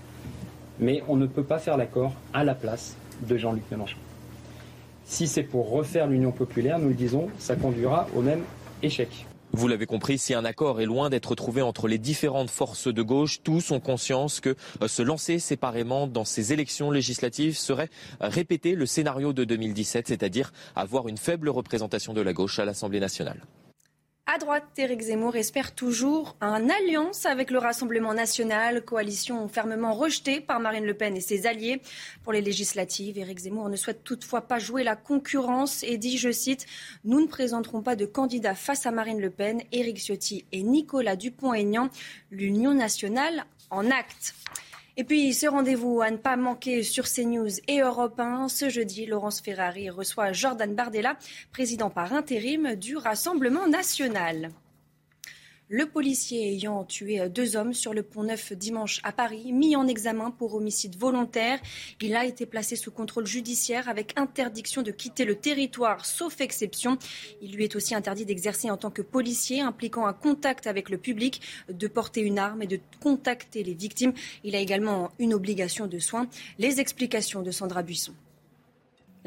Mais 0.78 1.02
on 1.08 1.16
ne 1.16 1.26
peut 1.26 1.44
pas 1.44 1.58
faire 1.58 1.76
l'accord 1.76 2.12
à 2.32 2.44
la 2.44 2.54
place 2.54 2.96
de 3.22 3.36
Jean-Luc 3.36 3.64
Mélenchon. 3.70 3.98
Si 5.04 5.26
c'est 5.26 5.44
pour 5.44 5.70
refaire 5.70 6.06
l'Union 6.06 6.32
populaire, 6.32 6.78
nous 6.78 6.88
le 6.88 6.94
disons, 6.94 7.28
ça 7.38 7.54
conduira 7.54 8.08
au 8.14 8.22
même 8.22 8.42
Vous 9.52 9.68
l'avez 9.68 9.86
compris, 9.86 10.18
si 10.18 10.34
un 10.34 10.44
accord 10.44 10.80
est 10.80 10.86
loin 10.86 11.08
d'être 11.08 11.34
trouvé 11.34 11.62
entre 11.62 11.88
les 11.88 11.98
différentes 11.98 12.50
forces 12.50 12.92
de 12.92 13.02
gauche, 13.02 13.42
tous 13.42 13.70
ont 13.70 13.80
conscience 13.80 14.40
que 14.40 14.54
euh, 14.82 14.88
se 14.88 15.02
lancer 15.02 15.38
séparément 15.38 16.06
dans 16.06 16.24
ces 16.24 16.52
élections 16.52 16.90
législatives 16.90 17.56
serait 17.56 17.88
répéter 18.20 18.74
le 18.74 18.84
scénario 18.84 19.32
de 19.32 19.44
2017, 19.44 20.08
c'est-à-dire 20.08 20.52
avoir 20.74 21.08
une 21.08 21.16
faible 21.16 21.48
représentation 21.48 22.12
de 22.12 22.20
la 22.20 22.34
gauche 22.34 22.58
à 22.58 22.64
l'Assemblée 22.64 23.00
nationale. 23.00 23.46
À 24.28 24.38
droite, 24.38 24.64
Éric 24.76 25.02
Zemmour 25.02 25.36
espère 25.36 25.72
toujours 25.72 26.34
un 26.40 26.68
alliance 26.68 27.26
avec 27.26 27.52
le 27.52 27.58
Rassemblement 27.58 28.12
national, 28.12 28.84
coalition 28.84 29.46
fermement 29.46 29.94
rejetée 29.94 30.40
par 30.40 30.58
Marine 30.58 30.84
Le 30.84 30.94
Pen 30.94 31.16
et 31.16 31.20
ses 31.20 31.46
alliés 31.46 31.80
pour 32.24 32.32
les 32.32 32.40
législatives. 32.40 33.18
Éric 33.18 33.38
Zemmour 33.38 33.68
ne 33.68 33.76
souhaite 33.76 34.02
toutefois 34.02 34.40
pas 34.40 34.58
jouer 34.58 34.82
la 34.82 34.96
concurrence 34.96 35.84
et 35.84 35.96
dit, 35.96 36.18
je 36.18 36.32
cite, 36.32 36.66
Nous 37.04 37.20
ne 37.20 37.28
présenterons 37.28 37.82
pas 37.82 37.94
de 37.94 38.04
candidats 38.04 38.56
face 38.56 38.84
à 38.84 38.90
Marine 38.90 39.20
Le 39.20 39.30
Pen, 39.30 39.62
Éric 39.70 39.98
Ciotti 39.98 40.44
et 40.50 40.64
Nicolas 40.64 41.14
Dupont-Aignan, 41.14 41.88
l'Union 42.32 42.74
nationale 42.74 43.46
en 43.70 43.92
acte. 43.92 44.34
Et 44.98 45.04
puis, 45.04 45.34
ce 45.34 45.46
rendez-vous 45.46 46.00
à 46.00 46.10
ne 46.10 46.16
pas 46.16 46.36
manquer 46.36 46.82
sur 46.82 47.04
CNews 47.04 47.60
et 47.68 47.80
Europe 47.80 48.18
1. 48.18 48.48
Ce 48.48 48.70
jeudi, 48.70 49.04
Laurence 49.04 49.42
Ferrari 49.42 49.90
reçoit 49.90 50.32
Jordan 50.32 50.74
Bardella, 50.74 51.18
président 51.52 51.90
par 51.90 52.14
intérim 52.14 52.76
du 52.76 52.96
Rassemblement 52.96 53.68
national. 53.68 54.52
Le 55.68 55.86
policier 55.86 56.52
ayant 56.52 56.84
tué 56.84 57.28
deux 57.28 57.56
hommes 57.56 57.74
sur 57.74 57.92
le 57.92 58.04
pont 58.04 58.22
Neuf 58.22 58.52
dimanche 58.52 59.00
à 59.02 59.10
Paris, 59.10 59.52
mis 59.52 59.74
en 59.74 59.88
examen 59.88 60.30
pour 60.30 60.54
homicide 60.54 60.96
volontaire, 60.96 61.58
il 62.00 62.14
a 62.14 62.24
été 62.24 62.46
placé 62.46 62.76
sous 62.76 62.92
contrôle 62.92 63.26
judiciaire 63.26 63.88
avec 63.88 64.16
interdiction 64.16 64.82
de 64.82 64.92
quitter 64.92 65.24
le 65.24 65.34
territoire, 65.34 66.06
sauf 66.06 66.40
exception. 66.40 66.98
Il 67.42 67.56
lui 67.56 67.64
est 67.64 67.74
aussi 67.74 67.96
interdit 67.96 68.24
d'exercer 68.24 68.70
en 68.70 68.76
tant 68.76 68.92
que 68.92 69.02
policier, 69.02 69.60
impliquant 69.60 70.06
un 70.06 70.12
contact 70.12 70.68
avec 70.68 70.88
le 70.88 70.98
public, 70.98 71.40
de 71.68 71.88
porter 71.88 72.20
une 72.20 72.38
arme 72.38 72.62
et 72.62 72.68
de 72.68 72.78
contacter 73.02 73.64
les 73.64 73.74
victimes. 73.74 74.12
Il 74.44 74.54
a 74.54 74.60
également 74.60 75.10
une 75.18 75.34
obligation 75.34 75.88
de 75.88 75.98
soins. 75.98 76.28
Les 76.60 76.78
explications 76.78 77.42
de 77.42 77.50
Sandra 77.50 77.82
Buisson. 77.82 78.14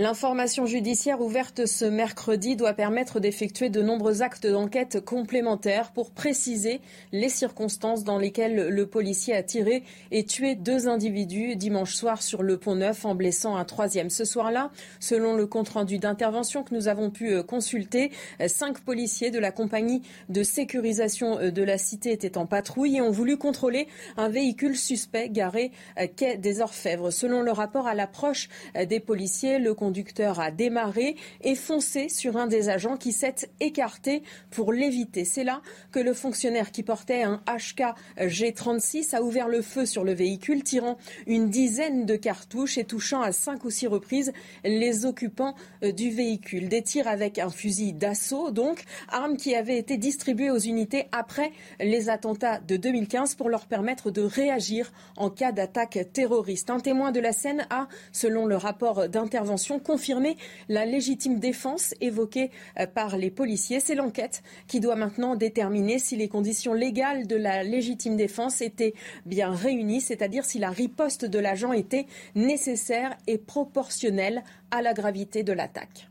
L'information 0.02 0.66
judiciaire 0.66 1.20
ouverte 1.20 1.66
ce 1.66 1.84
mercredi 1.84 2.56
doit 2.56 2.72
permettre 2.72 3.20
d'effectuer 3.20 3.70
de 3.70 3.82
nombreux 3.82 4.22
actes 4.22 4.48
d'enquête 4.48 5.04
complémentaires 5.04 5.92
pour 5.92 6.12
préciser 6.12 6.80
les 7.12 7.28
circonstances 7.28 8.06
dans 8.06 8.18
lesquelles 8.18 8.70
le 8.70 8.86
policier 8.86 9.36
a 9.36 9.44
tiré 9.44 9.84
et 10.12 10.24
tué 10.24 10.56
deux 10.56 10.88
individus 10.88 11.58
dimanche 11.58 11.96
soir 11.96 12.22
sur 12.24 12.44
le 12.44 12.56
pont 12.56 12.76
Neuf 12.76 13.04
en 13.04 13.14
blessant 13.14 13.58
un 13.58 13.66
troisième. 13.66 14.10
Ce 14.10 14.24
soir-là, 14.24 14.72
selon 15.02 15.36
le 15.36 15.46
compte-rendu 15.46 15.98
d'intervention 15.98 16.64
que 16.64 16.74
nous 16.74 16.88
avons 16.88 17.10
pu 17.10 17.34
euh, 17.34 17.44
consulter, 17.44 18.14
euh, 18.40 18.48
cinq 18.48 18.80
policiers 18.80 19.32
de 19.32 19.40
la 19.40 19.52
compagnie 19.52 20.02
de 20.30 20.44
sécurisation 20.44 21.40
euh, 21.40 21.52
de 21.52 21.62
la 21.62 21.78
cité 21.78 22.14
étaient 22.14 22.38
en 22.38 22.46
patrouille 22.46 22.96
et 22.96 23.02
ont 23.02 23.12
voulu 23.12 23.36
contrôler 23.36 23.90
un 24.16 24.30
véhicule 24.30 24.78
suspect 24.78 25.28
garé 25.28 25.74
quai 26.16 26.38
des 26.38 26.62
Orfèvres. 26.62 27.12
Selon 27.12 27.42
le 27.42 27.52
rapport 27.52 27.86
à 27.86 27.96
l'approche 27.96 28.48
des 28.88 29.02
policiers, 29.02 29.60
le 29.60 29.74
conducteur 29.90 30.40
a 30.40 30.52
démarré 30.52 31.16
et 31.42 31.56
foncé 31.56 32.10
sur 32.10 32.38
un 32.38 32.46
des 32.46 32.70
agents 32.70 32.96
qui 32.96 33.12
s'est 33.12 33.50
écarté 33.60 34.22
pour 34.52 34.72
l'éviter. 34.72 35.26
C'est 35.26 35.44
là 35.44 35.64
que 35.92 35.98
le 35.98 36.14
fonctionnaire 36.14 36.72
qui 36.72 36.84
portait 36.84 37.24
un 37.24 37.42
HK 37.48 37.96
G36 38.20 39.16
a 39.16 39.24
ouvert 39.24 39.48
le 39.48 39.64
feu 39.64 39.88
sur 39.88 40.04
le 40.04 40.14
véhicule, 40.14 40.64
tirant 40.64 41.00
une 41.26 41.50
dizaine 41.50 42.06
de 42.06 42.16
cartouches 42.16 42.78
et 42.78 42.84
touchant 42.84 43.24
à 43.24 43.32
cinq 43.32 43.66
ou 43.66 43.72
six 43.72 43.88
reprises 43.88 44.32
les 44.64 45.08
occupants 45.08 45.56
euh, 45.84 45.92
du 45.92 46.12
véhicule. 46.12 46.70
Des 46.70 46.84
tirs 46.84 47.08
avec 47.08 47.40
un 47.40 47.50
fusil 47.50 47.94
d'assaut, 47.94 48.52
donc, 48.52 48.84
arme 49.08 49.38
qui 49.38 49.56
avait 49.56 49.80
été 49.80 49.98
distribuée 49.98 50.52
aux 50.52 50.60
unités 50.60 51.08
après 51.12 51.52
les 51.80 52.10
attentats 52.10 52.60
de 52.60 52.78
2015 52.78 53.34
pour 53.34 53.50
leur 53.50 53.66
permettre 53.66 54.12
de 54.12 54.22
réagir 54.22 54.92
en 55.18 55.32
cas 55.32 55.52
d'attaque 55.52 55.98
terroriste. 56.14 56.70
Un 56.70 56.80
témoin 56.80 57.12
de 57.12 57.20
la 57.20 57.32
scène 57.32 57.66
a, 57.72 57.88
selon 58.12 58.46
le 58.46 58.56
rapport 58.56 59.10
d'intervention, 59.10 59.79
confirmer 59.80 60.38
la 60.68 60.86
légitime 60.86 61.40
défense 61.40 61.94
évoquée 62.02 62.52
euh, 62.80 62.86
par 62.86 63.18
les 63.18 63.32
policiers. 63.32 63.80
C'est 63.80 63.96
l'enquête 63.96 64.44
qui 64.68 64.80
doit 64.80 64.96
maintenant 64.96 65.36
déterminer 65.36 66.00
si 66.00 66.16
les 66.16 66.28
conditions 66.28 66.74
légales 66.74 67.28
de 67.28 67.36
la 67.36 67.64
légitime 67.64 68.16
défense 68.16 68.62
étaient 68.62 68.94
bien 69.26 69.52
réunies, 69.52 70.02
c'est-à-dire 70.02 70.46
si 70.46 70.60
la 70.60 70.70
riposte 70.70 71.26
de 71.26 71.40
l'agent 71.40 71.74
était 71.74 72.06
nécessaire 72.36 73.18
et 73.28 73.38
proportionnelle 73.38 74.44
à 74.72 74.82
la 74.82 74.94
gravité 74.94 75.44
de 75.44 75.54
l'attaque. 75.54 76.10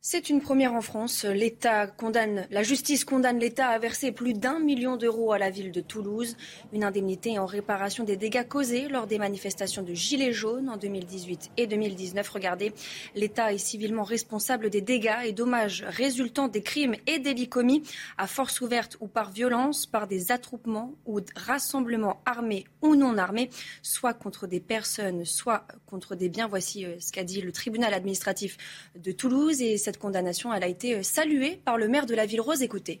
C'est 0.00 0.30
une 0.30 0.40
première 0.40 0.74
en 0.74 0.80
France. 0.80 1.24
L'État 1.24 1.88
condamne, 1.88 2.46
la 2.52 2.62
justice 2.62 3.04
condamne 3.04 3.40
l'État 3.40 3.66
à 3.66 3.80
verser 3.80 4.12
plus 4.12 4.32
d'un 4.32 4.60
million 4.60 4.96
d'euros 4.96 5.32
à 5.32 5.38
la 5.38 5.50
ville 5.50 5.72
de 5.72 5.80
Toulouse. 5.80 6.36
Une 6.72 6.84
indemnité 6.84 7.36
en 7.40 7.46
réparation 7.46 8.04
des 8.04 8.16
dégâts 8.16 8.46
causés 8.46 8.86
lors 8.88 9.08
des 9.08 9.18
manifestations 9.18 9.82
de 9.82 9.94
Gilets 9.94 10.32
jaunes 10.32 10.68
en 10.68 10.76
2018 10.76 11.50
et 11.56 11.66
2019. 11.66 12.28
Regardez, 12.28 12.72
l'État 13.16 13.52
est 13.52 13.58
civilement 13.58 14.04
responsable 14.04 14.70
des 14.70 14.80
dégâts 14.80 15.18
et 15.24 15.32
dommages 15.32 15.84
résultant 15.88 16.46
des 16.46 16.62
crimes 16.62 16.94
et 17.08 17.18
délits 17.18 17.48
commis 17.48 17.82
à 18.18 18.28
force 18.28 18.60
ouverte 18.60 18.96
ou 19.00 19.08
par 19.08 19.32
violence, 19.32 19.84
par 19.84 20.06
des 20.06 20.30
attroupements 20.30 20.94
ou 21.06 21.18
rassemblements 21.34 22.22
armés 22.24 22.66
ou 22.82 22.94
non 22.94 23.18
armés, 23.18 23.50
soit 23.82 24.14
contre 24.14 24.46
des 24.46 24.60
personnes, 24.60 25.24
soit 25.24 25.66
contre 25.86 26.14
des 26.14 26.28
biens. 26.28 26.46
Voici 26.46 26.84
euh, 26.84 26.94
ce 27.00 27.10
qu'a 27.10 27.24
dit 27.24 27.40
le 27.40 27.50
tribunal 27.50 27.92
administratif 27.94 28.56
de 28.94 29.10
Toulouse 29.10 29.60
et 29.60 29.76
cette 29.88 29.98
condamnation, 29.98 30.50
a 30.50 30.66
été 30.66 30.96
euh, 30.96 31.02
saluée 31.02 31.58
par 31.64 31.78
le 31.78 31.88
maire 31.88 32.04
de 32.04 32.14
la 32.14 32.26
ville 32.26 32.42
rose. 32.42 32.60
Écoutez. 32.60 33.00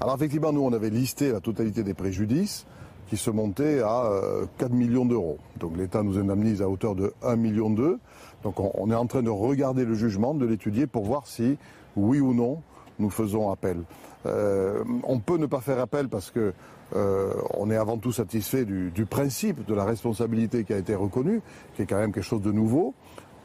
Alors 0.00 0.14
effectivement, 0.14 0.50
nous, 0.50 0.62
on 0.62 0.72
avait 0.72 0.88
listé 0.88 1.30
la 1.30 1.40
totalité 1.40 1.82
des 1.82 1.92
préjudices 1.92 2.64
qui 3.08 3.18
se 3.18 3.30
montaient 3.30 3.80
à 3.80 4.10
4 4.56 4.72
euh, 4.72 4.74
millions 4.74 5.04
d'euros. 5.04 5.36
Donc 5.60 5.76
l'État 5.76 6.02
nous 6.02 6.16
indemnise 6.16 6.62
à 6.62 6.68
hauteur 6.70 6.94
de 6.94 7.12
1 7.22 7.36
million 7.36 7.68
d'euros. 7.68 7.98
Donc 8.42 8.58
on, 8.58 8.90
est 8.90 8.94
en 8.94 9.06
train 9.06 9.22
de 9.22 9.28
regarder 9.28 9.84
le 9.84 9.92
jugement, 9.92 10.32
de 10.32 10.46
l'étudier 10.46 10.86
pour 10.86 11.04
voir 11.04 11.26
si, 11.26 11.58
oui 11.94 12.20
ou 12.20 12.32
non, 12.32 12.62
nous 12.98 13.10
faisons 13.10 13.50
appel. 13.50 13.82
Euh, 14.24 14.82
on 15.04 15.20
peut 15.20 15.36
ne 15.36 15.46
pas 15.46 15.60
faire 15.60 15.78
appel 15.78 16.08
parce 16.08 16.30
que 16.30 16.54
on 17.54 17.70
est 17.70 17.76
avant 17.76 17.96
tout 17.96 18.12
satisfait 18.12 18.66
du, 18.66 19.06
principe 19.06 19.64
de 19.66 19.74
la 19.74 19.86
responsabilité 19.86 20.64
qui 20.64 20.74
a 20.74 20.76
été 20.76 20.94
reconnue, 20.94 21.40
qui 21.74 21.80
est 21.80 21.86
quand 21.86 21.98
même 21.98 22.12
quelque 22.12 22.22
chose 22.22 22.42
de 22.42 22.52
nouveau 22.52 22.94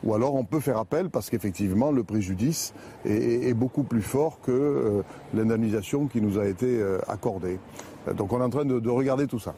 ou 0.04 0.14
alors 0.14 0.36
on 0.36 0.44
peut 0.44 0.60
faire 0.60 0.78
appel 0.78 1.10
parce 1.10 1.30
qu'effectivement 1.30 1.92
le 1.92 2.04
préjudice 2.04 2.74
est, 3.06 3.54
beaucoup 3.54 3.84
plus 3.84 4.02
fort 4.02 4.40
que 4.42 4.52
euh, 4.52 5.02
l'indemnisation 5.34 6.08
qui 6.08 6.22
nous 6.22 6.38
a 6.38 6.46
été 6.46 6.80
euh, 6.80 7.00
accordée. 7.08 7.60
Donc 8.16 8.34
on 8.34 8.40
est 8.40 8.44
en 8.44 8.50
train 8.50 8.66
de, 8.66 8.90
regarder 8.90 9.28
tout 9.28 9.40
ça. 9.40 9.56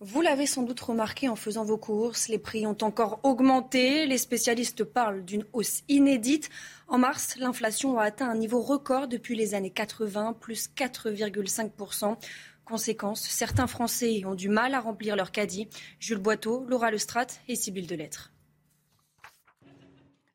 Vous 0.00 0.20
l'avez 0.20 0.46
sans 0.46 0.62
doute 0.62 0.80
remarqué 0.80 1.28
en 1.28 1.36
faisant 1.36 1.64
vos 1.64 1.76
courses, 1.76 2.28
les 2.28 2.38
prix 2.38 2.66
ont 2.66 2.76
encore 2.82 3.20
augmenté. 3.22 4.04
Les 4.06 4.18
spécialistes 4.18 4.82
parlent 4.82 5.24
d'une 5.24 5.44
hausse 5.52 5.82
inédite. 5.88 6.50
En 6.88 6.98
mars, 6.98 7.36
l'inflation 7.38 7.98
a 7.98 8.04
atteint 8.04 8.28
un 8.28 8.34
niveau 8.34 8.60
record 8.60 9.06
depuis 9.06 9.36
les 9.36 9.54
années 9.54 9.70
80, 9.70 10.36
plus 10.40 10.70
4,5%. 10.76 12.16
Conséquence, 12.64 13.22
certains 13.22 13.68
Français 13.68 14.22
ont 14.24 14.34
du 14.34 14.48
mal 14.48 14.74
à 14.74 14.80
remplir 14.80 15.14
leur 15.14 15.30
caddie. 15.30 15.68
Jules 16.00 16.18
Boiteau, 16.18 16.64
Laura 16.68 16.90
Lestrade 16.90 17.30
et 17.46 17.54
Sybille 17.54 17.86
Delettre. 17.86 18.31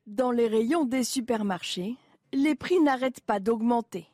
Dans 0.07 0.31
les 0.31 0.47
rayons 0.47 0.85
des 0.85 1.03
supermarchés, 1.03 1.97
les 2.31 2.55
prix 2.55 2.79
n'arrêtent 2.79 3.19
pas 3.19 3.41
d'augmenter. 3.41 4.07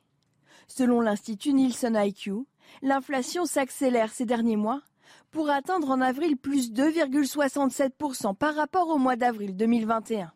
Selon 0.68 1.02
l'Institut 1.02 1.54
Nielsen 1.54 1.96
IQ, 1.96 2.48
l'inflation 2.82 3.46
s'accélère 3.46 4.12
ces 4.12 4.26
derniers 4.26 4.56
mois 4.56 4.82
pour 5.30 5.52
atteindre 5.52 5.92
en 5.92 6.02
avril 6.02 6.36
plus 6.36 6.72
2,67% 6.72 8.36
par 8.36 8.56
rapport 8.56 8.90
au 8.90 8.98
mois 8.98 9.16
d'avril 9.16 9.56
2021. 9.56 10.34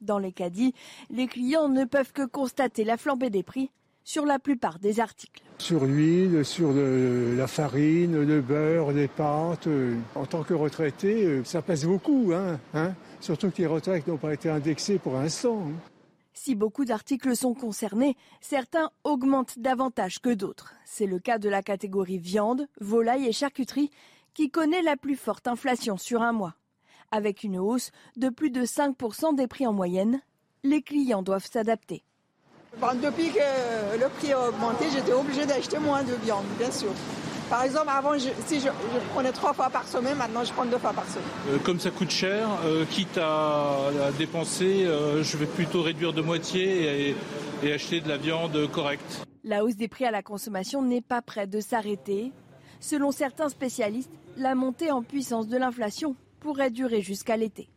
Dans 0.00 0.18
les 0.18 0.32
caddies, 0.32 0.72
les 1.10 1.26
clients 1.26 1.68
ne 1.68 1.84
peuvent 1.84 2.14
que 2.14 2.24
constater 2.24 2.84
la 2.84 2.96
flambée 2.96 3.28
des 3.28 3.42
prix 3.42 3.70
sur 4.04 4.24
la 4.24 4.38
plupart 4.38 4.78
des 4.78 5.00
articles. 5.00 5.42
Sur 5.58 5.84
l'huile, 5.84 6.44
sur 6.44 6.72
la 6.72 7.46
farine, 7.46 8.22
le 8.24 8.40
beurre, 8.40 8.92
les 8.92 9.08
pâtes. 9.08 9.66
Euh, 9.66 9.96
en 10.14 10.26
tant 10.26 10.42
que 10.42 10.54
retraité, 10.54 11.24
euh, 11.24 11.44
ça 11.44 11.62
pèse 11.62 11.84
beaucoup. 11.84 12.32
Hein, 12.34 12.58
hein, 12.74 12.94
Surtout 13.20 13.50
que 13.50 13.58
les 13.58 13.66
retraites 13.66 14.06
n'ont 14.06 14.16
pas 14.16 14.34
été 14.34 14.50
indexées 14.50 14.98
pour 14.98 15.14
l'instant. 15.14 15.62
Hein. 15.68 15.72
Si 16.34 16.54
beaucoup 16.54 16.84
d'articles 16.84 17.36
sont 17.36 17.54
concernés, 17.54 18.16
certains 18.40 18.90
augmentent 19.04 19.58
davantage 19.58 20.20
que 20.20 20.34
d'autres. 20.34 20.74
C'est 20.84 21.06
le 21.06 21.18
cas 21.18 21.38
de 21.38 21.48
la 21.48 21.62
catégorie 21.62 22.18
viande, 22.18 22.66
volaille 22.80 23.26
et 23.26 23.32
charcuterie 23.32 23.90
qui 24.34 24.50
connaît 24.50 24.82
la 24.82 24.96
plus 24.96 25.16
forte 25.16 25.46
inflation 25.46 25.96
sur 25.96 26.22
un 26.22 26.32
mois. 26.32 26.54
Avec 27.10 27.44
une 27.44 27.58
hausse 27.58 27.90
de 28.16 28.30
plus 28.30 28.50
de 28.50 28.62
5% 28.62 29.36
des 29.36 29.46
prix 29.46 29.66
en 29.66 29.72
moyenne, 29.72 30.22
les 30.64 30.82
clients 30.82 31.22
doivent 31.22 31.48
s'adapter 31.48 32.02
depuis 32.94 33.30
que 33.30 33.98
le 34.00 34.08
prix 34.08 34.32
a 34.32 34.48
augmenté, 34.48 34.86
j'étais 34.92 35.12
obligée 35.12 35.46
d'acheter 35.46 35.78
moins 35.78 36.02
de 36.02 36.14
viande, 36.24 36.44
bien 36.58 36.70
sûr. 36.70 36.90
Par 37.48 37.64
exemple, 37.64 37.88
avant, 37.90 38.18
si 38.18 38.60
je, 38.60 38.68
prenais 39.12 39.30
trois 39.30 39.52
fois 39.52 39.68
par 39.68 39.86
semaine, 39.86 40.16
maintenant 40.16 40.42
je 40.42 40.52
prends 40.52 40.64
deux 40.64 40.78
fois 40.78 40.94
par 40.94 41.04
semaine. 41.04 41.28
Euh, 41.50 41.58
comme 41.58 41.78
ça 41.78 41.90
coûte 41.90 42.10
cher, 42.10 42.48
euh, 42.64 42.86
quitte 42.86 43.18
à, 43.18 43.90
dépenser, 44.16 44.86
euh, 44.86 45.22
je 45.22 45.36
vais 45.36 45.44
plutôt 45.44 45.82
réduire 45.82 46.14
de 46.14 46.22
moitié 46.22 47.10
et, 47.10 47.16
et 47.62 47.72
acheter 47.74 48.00
de 48.00 48.08
la 48.08 48.16
viande 48.16 48.70
correcte. 48.70 49.26
La 49.44 49.64
hausse 49.64 49.76
des 49.76 49.88
prix 49.88 50.06
à 50.06 50.10
la 50.10 50.22
consommation 50.22 50.82
n'est 50.82 51.02
pas 51.02 51.20
prête 51.20 51.50
de 51.50 51.60
s'arrêter. 51.60 52.32
Selon 52.80 53.12
certains 53.12 53.50
spécialistes, 53.50 54.12
la 54.38 54.54
montée 54.54 54.90
en 54.90 55.02
puissance 55.02 55.46
de 55.46 55.58
l'inflation 55.58 56.16
pourrait 56.40 56.70
durer 56.70 57.02
jusqu'à 57.02 57.36
l'été. 57.36 57.68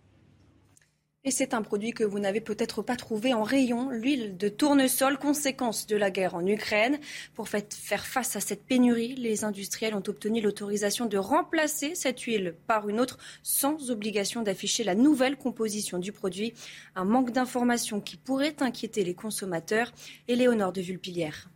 Et 1.27 1.31
c'est 1.31 1.55
un 1.55 1.63
produit 1.63 1.91
que 1.91 2.03
vous 2.03 2.19
n'avez 2.19 2.39
peut-être 2.39 2.83
pas 2.83 2.95
trouvé 2.95 3.33
en 3.33 3.41
rayon, 3.41 3.89
l'huile 3.89 4.37
de 4.37 4.47
tournesol, 4.47 5.17
conséquence 5.17 5.87
de 5.87 5.95
la 5.95 6.11
guerre 6.11 6.35
en 6.35 6.45
Ukraine. 6.45 6.99
Pour 7.33 7.49
faire 7.49 8.05
face 8.05 8.35
à 8.35 8.39
cette 8.39 8.63
pénurie, 8.63 9.15
les 9.15 9.43
industriels 9.43 9.95
ont 9.95 10.03
obtenu 10.07 10.39
l'autorisation 10.39 11.07
de 11.07 11.17
remplacer 11.17 11.95
cette 11.95 12.21
huile 12.21 12.53
par 12.67 12.87
une 12.89 12.99
autre 12.99 13.17
sans 13.41 13.89
obligation 13.89 14.43
d'afficher 14.43 14.83
la 14.83 14.93
nouvelle 14.93 15.35
composition 15.35 15.97
du 15.97 16.11
produit. 16.11 16.53
Un 16.95 17.05
manque 17.05 17.31
d'informations 17.31 18.01
qui 18.01 18.17
pourrait 18.17 18.57
inquiéter 18.61 19.03
les 19.03 19.15
consommateurs. 19.15 19.93
Éléonore 20.27 20.73
de 20.73 20.81
Vulpilière. 20.81 21.49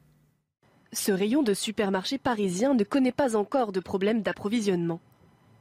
Ce 0.94 1.12
rayon 1.12 1.44
de 1.44 1.54
supermarché 1.54 2.18
parisien 2.18 2.74
ne 2.74 2.84
connaît 2.84 3.12
pas 3.12 3.36
encore 3.36 3.72
de 3.72 3.80
problème 3.80 4.24
d'approvisionnement. 4.24 5.00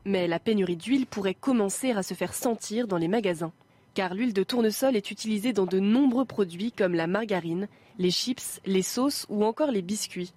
Mais 0.07 0.27
la 0.27 0.39
pénurie 0.39 0.77
d'huile 0.77 1.07
pourrait 1.07 1.35
commencer 1.35 1.91
à 1.91 2.03
se 2.03 2.15
faire 2.15 2.33
sentir 2.33 2.89
dans 2.89 2.97
les 2.97 3.09
magasins. 3.09 3.53
Car 3.99 4.15
l'huile 4.15 4.33
de 4.33 4.45
tournesol 4.45 4.95
est 4.95 5.11
utilisée 5.11 5.53
dans 5.53 5.67
de 5.67 5.81
nombreux 5.81 6.25
produits 6.25 6.71
comme 6.71 6.95
la 6.95 7.09
margarine, 7.09 7.67
les 7.99 8.13
chips, 8.13 8.61
les 8.65 8.83
sauces 8.83 9.27
ou 9.29 9.45
encore 9.45 9.73
les 9.73 9.83
biscuits. 9.83 10.33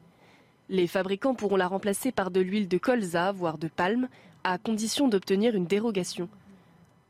Les 0.67 0.87
fabricants 0.87 1.35
pourront 1.35 1.57
la 1.57 1.67
remplacer 1.67 2.11
par 2.11 2.31
de 2.31 2.41
l'huile 2.41 2.67
de 2.67 2.79
colza, 2.79 3.31
voire 3.31 3.59
de 3.59 3.67
palme, 3.67 4.09
à 4.43 4.57
condition 4.57 5.07
d'obtenir 5.07 5.53
une 5.53 5.67
dérogation. 5.67 6.27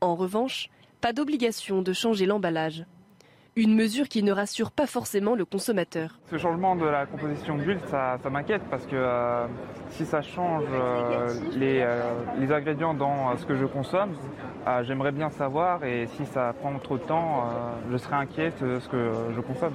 En 0.02 0.14
revanche, 0.14 0.68
pas 1.00 1.14
d'obligation 1.14 1.80
de 1.80 1.94
changer 1.94 2.26
l'emballage. 2.26 2.84
Une 3.54 3.74
mesure 3.74 4.08
qui 4.08 4.22
ne 4.22 4.32
rassure 4.32 4.70
pas 4.70 4.86
forcément 4.86 5.34
le 5.34 5.44
consommateur. 5.44 6.18
Ce 6.30 6.38
changement 6.38 6.74
de 6.74 6.86
la 6.86 7.04
composition 7.04 7.58
d'huile, 7.58 7.80
ça, 7.90 8.16
m'inquiète 8.30 8.62
parce 8.70 8.86
que 8.86 8.96
euh, 8.96 9.46
si 9.90 10.06
ça 10.06 10.22
change 10.22 10.64
euh, 10.72 11.28
euh, 11.60 12.14
les, 12.40 12.50
ingrédients 12.50 12.94
dans 12.94 13.36
ce 13.36 13.44
que 13.44 13.54
je 13.54 13.66
consomme, 13.66 14.14
j'aimerais 14.84 15.12
bien 15.12 15.28
savoir 15.28 15.84
et 15.84 16.06
si 16.16 16.24
ça 16.24 16.54
prend 16.62 16.78
trop 16.78 16.96
de 16.96 17.02
temps, 17.02 17.44
je 17.90 17.96
serai 17.98 18.16
inquiète 18.16 18.64
de 18.64 18.80
ce 18.80 18.88
que 18.88 19.12
je 19.36 19.40
consomme. 19.42 19.74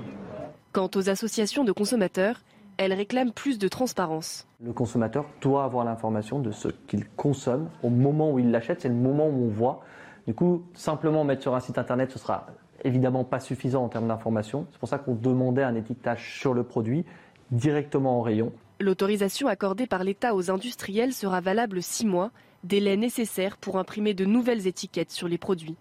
Quant 0.72 0.89
aux 0.96 1.07
associations 1.07 1.63
de 1.63 1.72
consommateurs, 1.72 2.41
elles 2.77 2.93
réclament 2.93 3.31
plus 3.31 3.60
de 3.60 3.67
transparence. 3.67 4.48
Le 4.60 4.74
consommateur 4.74 5.25
doit 5.39 5.63
avoir 5.63 5.86
l'information 5.86 6.39
de 6.39 6.50
ce 6.50 6.69
qu'il 6.88 7.07
consomme 7.10 7.69
au 7.84 7.91
moment 7.91 8.31
où 8.31 8.39
il 8.39 8.50
l'achète, 8.50 8.81
c'est 8.81 8.89
le 8.89 8.96
moment 8.96 9.27
où 9.27 9.46
on 9.46 9.50
voit. 9.50 9.81
Du 10.25 10.34
coup, 10.34 10.63
simplement 10.74 11.24
mettre 11.24 11.43
sur 11.43 11.55
un 11.55 11.60
site 11.60 11.77
internet, 11.77 12.12
ce 12.12 12.17
sera 12.19 12.48
évidemment 12.84 13.24
pas 13.24 13.39
suffisant 13.39 13.84
en 13.84 13.89
termes 13.89 14.07
d'information. 14.07 14.67
C'est 14.72 14.79
pour 14.79 14.89
ça 14.89 14.98
qu'on 14.98 15.15
demandait 15.15 15.63
un 15.63 15.75
étiquetage 15.75 16.39
sur 16.39 16.53
le 16.53 16.63
produit 16.63 17.05
directement 17.51 18.19
en 18.19 18.22
rayon. 18.22 18.51
L'autorisation 18.79 19.48
accordée 19.48 19.88
par 19.88 20.03
l'État 20.03 20.36
aux 20.36 20.51
industriels 20.51 21.13
sera 21.13 21.41
valable 21.41 21.81
six 21.81 22.05
mois, 22.05 22.31
délai 22.63 22.98
nécessaire 22.98 23.57
pour 23.57 23.79
imprimer 23.79 24.13
de 24.13 24.25
nouvelles 24.25 24.67
étiquettes 24.67 25.12
sur 25.12 25.27
les 25.27 25.38
produits. 25.38 25.77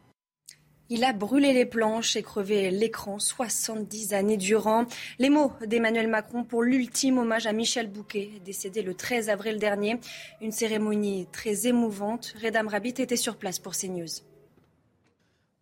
Il 0.89 1.03
a 1.03 1.13
brûlé 1.13 1.53
les 1.53 1.67
planches 1.67 2.15
et 2.15 2.23
crevé 2.23 2.71
l'écran 2.71 3.19
70 3.19 4.15
années 4.15 4.37
durant. 4.37 4.85
Les 5.19 5.31
mots 5.31 5.53
d'Emmanuel 5.67 6.07
Macron 6.07 6.45
pour 6.45 6.63
l'ultime 6.63 7.19
hommage 7.19 7.49
à 7.49 7.53
Michel 7.53 7.89
Bouquet, 7.89 8.31
décédé 8.45 8.83
le 8.83 8.95
13 8.95 9.29
avril 9.29 9.59
dernier. 9.59 9.99
Une 10.41 10.53
cérémonie 10.53 11.27
très 11.33 11.67
émouvante. 11.67 12.35
Redam 12.41 12.69
Rabbit 12.69 12.95
était 12.99 13.17
sur 13.17 13.37
place 13.37 13.59
pour 13.59 13.73
CNews. 13.73 14.23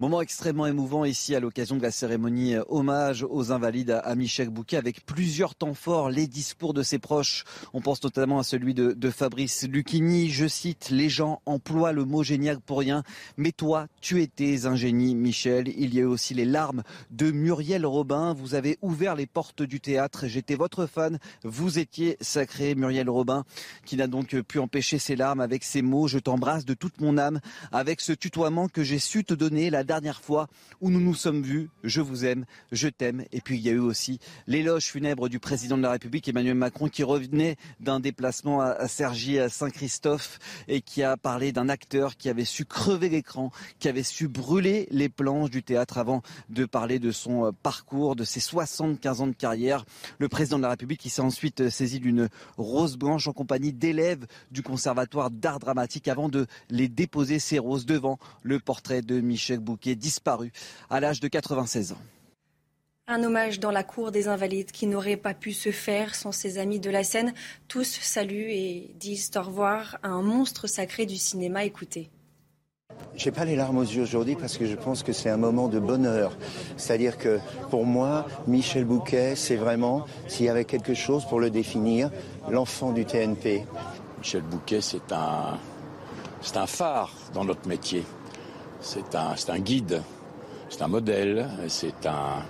Moment 0.01 0.21
extrêmement 0.21 0.67
émouvant 0.67 1.05
ici 1.05 1.37
à 1.37 1.41
l'occasion 1.41 1.77
de 1.77 1.83
la 1.83 1.93
cérémonie 1.93 2.57
euh, 2.57 2.65
hommage 2.67 3.25
aux 3.31 3.53
invalides 3.53 3.93
à 4.03 4.17
Michel 4.17 4.51
Bouquet 4.51 4.77
avec 4.77 5.07
plusieurs 5.07 5.55
temps 5.55 5.73
forts, 5.73 6.11
les 6.11 6.27
discours 6.27 6.75
de 6.75 6.83
ses 6.83 6.99
proches. 6.99 7.45
On 7.73 7.81
pense 7.81 8.03
notamment 8.03 8.41
à 8.41 8.43
celui 8.43 8.75
de, 8.75 9.11
Fabrice 9.11 9.69
Lucchini. 9.69 10.31
Je 10.31 10.49
cite, 10.49 10.91
les 10.91 11.09
gens 11.09 11.43
emploient 11.47 11.93
le 11.93 12.05
mot 12.05 12.25
génial 12.25 12.59
pour 12.59 12.81
rien, 12.81 13.05
mais 13.37 13.53
toi, 13.53 13.87
tu 14.01 14.21
étais 14.21 14.67
un 14.67 14.75
génie, 14.75 15.15
Michel. 15.15 15.69
Il 15.69 15.95
y 15.95 16.01
a 16.01 16.09
aussi 16.09 16.35
les 16.35 16.45
larmes 16.45 16.83
de 17.13 17.31
Muriel 17.31 17.87
Robin. 17.87 18.35
Vous 18.35 18.57
avez 18.57 18.79
ouvert 18.83 19.15
les 19.15 19.27
portes 19.27 19.63
du 19.63 19.81
théâtre. 19.81 20.27
J'étais 20.27 20.57
votre 20.57 20.87
fan. 20.87 21.21
Vous 21.45 21.79
étiez 21.79 22.17
sacré, 22.21 22.75
Muriel 22.75 23.09
Robin, 23.09 23.45
qui 23.85 23.97
n'a 23.97 24.09
donc 24.09 24.41
pu 24.41 24.59
empêcher 24.59 24.99
ses 24.99 25.15
larmes 25.15 25.41
avec 25.41 25.63
ces 25.63 25.83
mots. 25.83 26.09
Je 26.09 26.19
t'embrasse 26.19 26.65
de 26.65 26.75
toute 26.75 27.01
mon 27.01 27.17
âme, 27.17 27.39
avec 27.71 28.01
ce 28.01 28.13
tutoiement 28.13 28.67
que 28.67 28.83
j'ai 28.83 28.99
su 28.99 29.23
te 29.23 29.35
donner. 29.35 29.71
La 29.71 29.84
dernière 29.85 30.21
fois 30.21 30.49
où 30.81 30.91
nous 30.91 31.01
nous 31.01 31.15
sommes 31.15 31.43
vus. 31.43 31.71
Je 31.83 32.01
vous 32.01 32.25
aime, 32.25 32.45
je 32.73 32.89
t'aime. 32.89 33.25
Et 33.33 33.41
puis 33.41 33.57
il 33.57 33.63
y 33.63 33.69
a 33.69 33.73
eu 33.73 33.79
aussi 33.79 34.19
l'éloge 34.47 34.87
funèbre 34.87 35.29
du 35.29 35.39
président 35.39 35.77
de 35.77 35.83
la 35.83 35.91
République, 35.91 36.29
Emmanuel 36.29 36.55
Macron, 36.55 36.89
qui 36.89 37.03
revenait 37.03 37.57
d'un 37.81 38.01
déplacement 38.01 38.61
à 38.61 38.89
Sergi 38.89 39.39
à 39.39 39.49
Saint-Christophe 39.49 40.39
et 40.69 40.81
qui 40.81 41.03
a 41.03 41.17
parlé 41.17 41.53
d'un 41.53 41.69
acteur 41.69 42.17
qui 42.17 42.29
avait 42.29 42.45
su 42.45 42.65
crever 42.65 43.09
l'écran, 43.09 43.51
qui 43.79 43.89
avait 43.89 44.03
su 44.03 44.29
brûler 44.29 44.89
les 44.91 45.09
planches 45.09 45.51
du 45.51 45.63
théâtre 45.63 45.99
avant 45.99 46.23
de 46.49 46.65
parler 46.65 46.99
de 46.99 47.11
son 47.11 47.47
euh, 47.47 47.51
parcours, 47.63 48.17
de 48.17 48.25
ses 48.25 48.41
75 48.41 49.21
ans 49.21 49.27
de 49.27 49.33
carrière. 49.33 49.85
Le 50.19 50.29
président 50.29 50.59
de 50.59 50.63
la 50.63 50.71
République 50.71 51.01
qui 51.01 51.11
s'est 51.11 51.23
ensuite 51.23 51.61
euh, 51.61 51.71
saisi 51.71 52.01
d'une 52.01 52.29
rose 52.57 52.97
blanche 52.97 53.29
en 53.29 53.33
compagnie 53.33 53.73
d'élèves 53.73 54.27
du 54.51 54.63
Conservatoire 54.63 55.31
d'art 55.31 55.59
dramatique 55.59 56.09
avant 56.09 56.29
de 56.29 56.47
les 56.71 56.89
déposer 56.89 57.39
ces 57.39 57.59
roses 57.59 57.87
devant 57.87 58.19
le 58.43 58.59
portrait 58.59 59.03
de 59.03 59.21
Michel 59.21 59.61
Qui 59.77 59.91
est 59.91 59.97
disparu 59.97 60.53
à 60.91 61.01
l'âge 61.01 61.21
de 61.21 61.29
96 61.29 61.93
ans. 61.93 61.99
Un 63.07 63.23
hommage 63.23 63.61
dans 63.61 63.71
la 63.71 63.83
cour 63.83 64.13
des 64.13 64.29
Invalides 64.29 64.71
qui 64.71 64.87
n'aurait 64.87 65.19
pas 65.19 65.35
pu 65.35 65.53
se 65.53 65.71
faire 65.71 66.15
sans 66.15 66.33
ses 66.33 66.57
amis 66.57 66.81
de 66.81 66.89
la 66.89 67.05
scène. 67.05 67.35
Tous 67.69 67.85
saluent 68.01 68.51
et 68.51 68.95
disent 68.95 69.31
au 69.37 69.43
revoir 69.43 69.99
à 70.03 70.09
un 70.09 70.23
monstre 70.23 70.67
sacré 70.67 71.05
du 71.05 71.17
cinéma. 71.17 71.65
Écoutez. 71.65 72.09
J'ai 73.15 73.31
pas 73.31 73.45
les 73.45 73.57
larmes 73.57 73.77
aux 73.77 73.83
yeux 73.83 74.03
aujourd'hui 74.03 74.37
parce 74.37 74.57
que 74.57 74.65
je 74.65 74.75
pense 74.75 75.03
que 75.03 75.13
c'est 75.13 75.29
un 75.29 75.37
moment 75.37 75.69
de 75.69 75.79
bonheur. 75.79 76.37
C'est-à-dire 76.79 77.19
que 77.19 77.41
pour 77.69 77.85
moi, 77.85 78.27
Michel 78.47 78.87
Bouquet, 78.87 79.37
c'est 79.37 79.57
vraiment, 79.57 80.07
s'il 80.27 80.47
y 80.47 80.49
avait 80.49 80.65
quelque 80.65 80.95
chose 80.95 81.27
pour 81.27 81.41
le 81.41 81.51
définir, 81.51 82.11
l'enfant 82.49 82.93
du 82.93 83.05
TNP. 83.05 83.67
Michel 84.19 84.43
Bouquet, 84.43 84.81
c'est 84.81 85.13
un, 85.13 85.59
c'est 86.41 86.57
un 86.57 86.67
phare 86.67 87.13
dans 87.35 87.45
notre 87.45 87.69
métier. 87.69 88.03
C'est 88.85 89.15
un, 89.15 89.35
un 89.49 89.59
guide, 89.61 90.03
c'est 90.69 90.83
un 90.83 90.89
modèle, 90.89 91.49
c'est 91.69 92.05
un, 92.05 92.45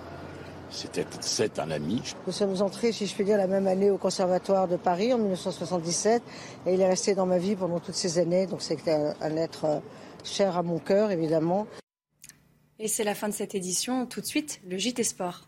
c'est 0.68 1.58
un 1.60 1.70
ami. 1.70 2.02
Nous 2.26 2.32
sommes 2.32 2.60
entrés, 2.60 2.90
si 2.90 3.06
je 3.06 3.14
puis 3.14 3.24
dire, 3.24 3.38
la 3.38 3.46
même 3.46 3.68
année 3.68 3.88
au 3.88 3.98
Conservatoire 3.98 4.66
de 4.66 4.76
Paris 4.76 5.14
en 5.14 5.18
1977 5.18 6.22
et 6.66 6.74
il 6.74 6.80
est 6.80 6.88
resté 6.88 7.14
dans 7.14 7.24
ma 7.24 7.38
vie 7.38 7.54
pendant 7.54 7.78
toutes 7.78 7.94
ces 7.94 8.18
années. 8.18 8.48
Donc 8.48 8.62
c'est 8.62 8.88
un, 8.88 9.14
un 9.20 9.36
être 9.36 9.64
euh, 9.64 9.78
cher 10.24 10.58
à 10.58 10.64
mon 10.64 10.80
cœur, 10.80 11.12
évidemment. 11.12 11.68
Et 12.80 12.88
c'est 12.88 13.04
la 13.04 13.14
fin 13.14 13.28
de 13.28 13.34
cette 13.34 13.54
édition. 13.54 14.04
Tout 14.04 14.20
de 14.20 14.26
suite, 14.26 14.60
le 14.68 14.76
JT 14.76 15.04
Sport. 15.04 15.42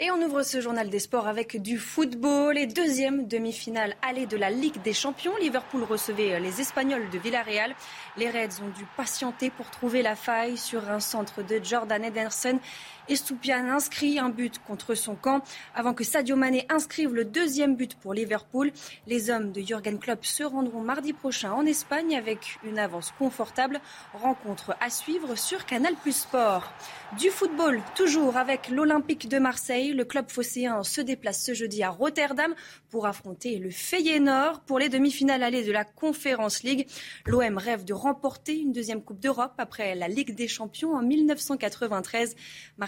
Et 0.00 0.10
on 0.10 0.20
ouvre 0.20 0.42
ce 0.42 0.60
journal 0.60 0.90
des 0.90 0.98
sports 0.98 1.28
avec 1.28 1.60
du 1.60 1.78
football. 1.78 2.54
Les 2.54 2.66
deuxièmes 2.66 3.28
demi-finales 3.28 3.94
allées 4.02 4.26
de 4.26 4.36
la 4.36 4.50
Ligue 4.50 4.80
des 4.82 4.94
Champions. 4.94 5.36
Liverpool 5.36 5.84
recevait 5.84 6.40
les 6.40 6.60
Espagnols 6.60 7.08
de 7.10 7.18
Villarreal. 7.18 7.74
Les 8.16 8.28
Reds 8.28 8.62
ont 8.62 8.76
dû 8.76 8.84
patienter 8.96 9.50
pour 9.50 9.70
trouver 9.70 10.02
la 10.02 10.16
faille 10.16 10.56
sur 10.56 10.90
un 10.90 10.98
centre 10.98 11.42
de 11.42 11.60
Jordan 11.62 12.02
Ederson 12.02 12.58
Estoupian 13.08 13.68
inscrit 13.68 14.18
un 14.18 14.28
but 14.28 14.60
contre 14.66 14.94
son 14.94 15.14
camp 15.14 15.42
avant 15.74 15.92
que 15.92 16.04
Sadio 16.04 16.36
Mané 16.36 16.66
inscrive 16.68 17.14
le 17.14 17.24
deuxième 17.24 17.74
but 17.74 17.96
pour 17.96 18.14
Liverpool. 18.14 18.70
Les 19.06 19.30
hommes 19.30 19.50
de 19.50 19.60
Jürgen 19.60 19.98
Klopp 19.98 20.24
se 20.24 20.44
rendront 20.44 20.82
mardi 20.82 21.12
prochain 21.12 21.52
en 21.52 21.66
Espagne 21.66 22.16
avec 22.16 22.58
une 22.64 22.78
avance 22.78 23.12
confortable. 23.18 23.80
Rencontre 24.14 24.76
à 24.80 24.88
suivre 24.88 25.34
sur 25.36 25.66
Canal 25.66 25.94
Plus 25.96 26.16
Sport. 26.16 26.72
Du 27.18 27.30
football, 27.30 27.82
toujours 27.94 28.36
avec 28.36 28.68
l'Olympique 28.68 29.28
de 29.28 29.38
Marseille. 29.38 29.92
Le 29.92 30.04
club 30.04 30.30
phocéen 30.30 30.82
se 30.82 31.00
déplace 31.00 31.44
ce 31.44 31.54
jeudi 31.54 31.82
à 31.82 31.90
Rotterdam 31.90 32.54
pour 32.88 33.06
affronter 33.06 33.58
le 33.58 33.70
Feyenoord 33.70 34.60
pour 34.60 34.78
les 34.78 34.88
demi-finales 34.88 35.42
allées 35.42 35.64
de 35.64 35.72
la 35.72 35.84
Conference 35.84 36.62
League. 36.62 36.86
L'OM 37.26 37.58
rêve 37.58 37.84
de 37.84 37.92
remporter 37.92 38.58
une 38.58 38.72
deuxième 38.72 39.02
Coupe 39.02 39.20
d'Europe 39.20 39.54
après 39.58 39.94
la 39.94 40.08
Ligue 40.08 40.34
des 40.34 40.48
Champions 40.48 40.94
en 40.94 41.02
1993. 41.02 42.36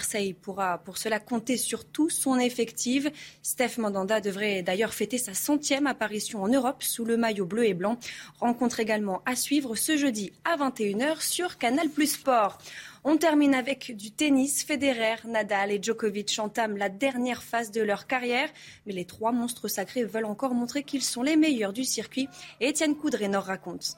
Marseille 0.04 0.34
pourra 0.34 0.76
pour 0.76 0.98
cela 0.98 1.18
compter 1.18 1.56
sur 1.56 1.86
tout 1.86 2.10
son 2.10 2.38
effectif. 2.38 3.06
Steph 3.42 3.78
Mandanda 3.78 4.20
devrait 4.20 4.62
d'ailleurs 4.62 4.92
fêter 4.92 5.16
sa 5.16 5.32
centième 5.32 5.86
apparition 5.86 6.42
en 6.42 6.48
Europe 6.48 6.82
sous 6.82 7.06
le 7.06 7.16
maillot 7.16 7.46
bleu 7.46 7.64
et 7.64 7.72
blanc. 7.72 7.96
Rencontre 8.38 8.80
également 8.80 9.22
à 9.24 9.34
suivre 9.34 9.76
ce 9.76 9.96
jeudi 9.96 10.30
à 10.44 10.58
21h 10.58 11.22
sur 11.22 11.56
Canal 11.56 11.88
Plus 11.88 12.18
Sport. 12.18 12.58
On 13.02 13.16
termine 13.16 13.54
avec 13.54 13.96
du 13.96 14.10
tennis. 14.10 14.62
Federer, 14.62 15.26
Nadal 15.26 15.72
et 15.72 15.82
Djokovic 15.82 16.38
entament 16.38 16.76
la 16.76 16.90
dernière 16.90 17.42
phase 17.42 17.70
de 17.70 17.80
leur 17.80 18.06
carrière. 18.06 18.50
Mais 18.84 18.92
les 18.92 19.06
trois 19.06 19.32
monstres 19.32 19.68
sacrés 19.68 20.04
veulent 20.04 20.26
encore 20.26 20.52
montrer 20.52 20.82
qu'ils 20.82 21.02
sont 21.02 21.22
les 21.22 21.36
meilleurs 21.36 21.72
du 21.72 21.84
circuit. 21.84 22.28
Et 22.60 22.68
Étienne 22.68 22.94
Coudray 22.94 23.30
nous 23.30 23.40
raconte. 23.40 23.96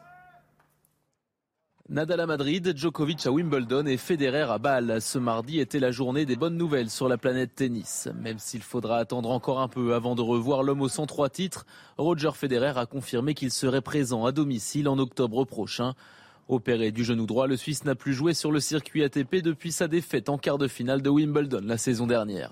Nadal 1.88 2.18
à 2.18 2.26
Madrid, 2.26 2.76
Djokovic 2.76 3.26
à 3.26 3.30
Wimbledon 3.30 3.86
et 3.86 3.96
Federer 3.96 4.50
à 4.50 4.58
Bâle. 4.58 5.00
Ce 5.00 5.20
mardi 5.20 5.60
était 5.60 5.78
la 5.78 5.92
journée 5.92 6.26
des 6.26 6.34
bonnes 6.34 6.56
nouvelles 6.56 6.90
sur 6.90 7.08
la 7.08 7.16
planète 7.16 7.54
tennis. 7.54 8.08
Même 8.20 8.40
s'il 8.40 8.62
faudra 8.62 8.98
attendre 8.98 9.30
encore 9.30 9.60
un 9.60 9.68
peu 9.68 9.94
avant 9.94 10.16
de 10.16 10.20
revoir 10.20 10.64
l'homme 10.64 10.80
aux 10.80 10.88
103 10.88 11.28
titres, 11.30 11.64
Roger 11.96 12.32
Federer 12.34 12.72
a 12.76 12.86
confirmé 12.86 13.34
qu'il 13.34 13.52
serait 13.52 13.82
présent 13.82 14.24
à 14.24 14.32
domicile 14.32 14.88
en 14.88 14.98
octobre 14.98 15.44
prochain. 15.44 15.94
Opéré 16.48 16.90
du 16.90 17.04
genou 17.04 17.24
droit, 17.24 17.46
le 17.46 17.56
Suisse 17.56 17.84
n'a 17.84 17.94
plus 17.94 18.14
joué 18.14 18.34
sur 18.34 18.50
le 18.50 18.58
circuit 18.58 19.04
ATP 19.04 19.36
depuis 19.36 19.70
sa 19.70 19.86
défaite 19.86 20.28
en 20.28 20.38
quart 20.38 20.58
de 20.58 20.66
finale 20.66 21.02
de 21.02 21.08
Wimbledon 21.08 21.62
la 21.62 21.78
saison 21.78 22.08
dernière. 22.08 22.50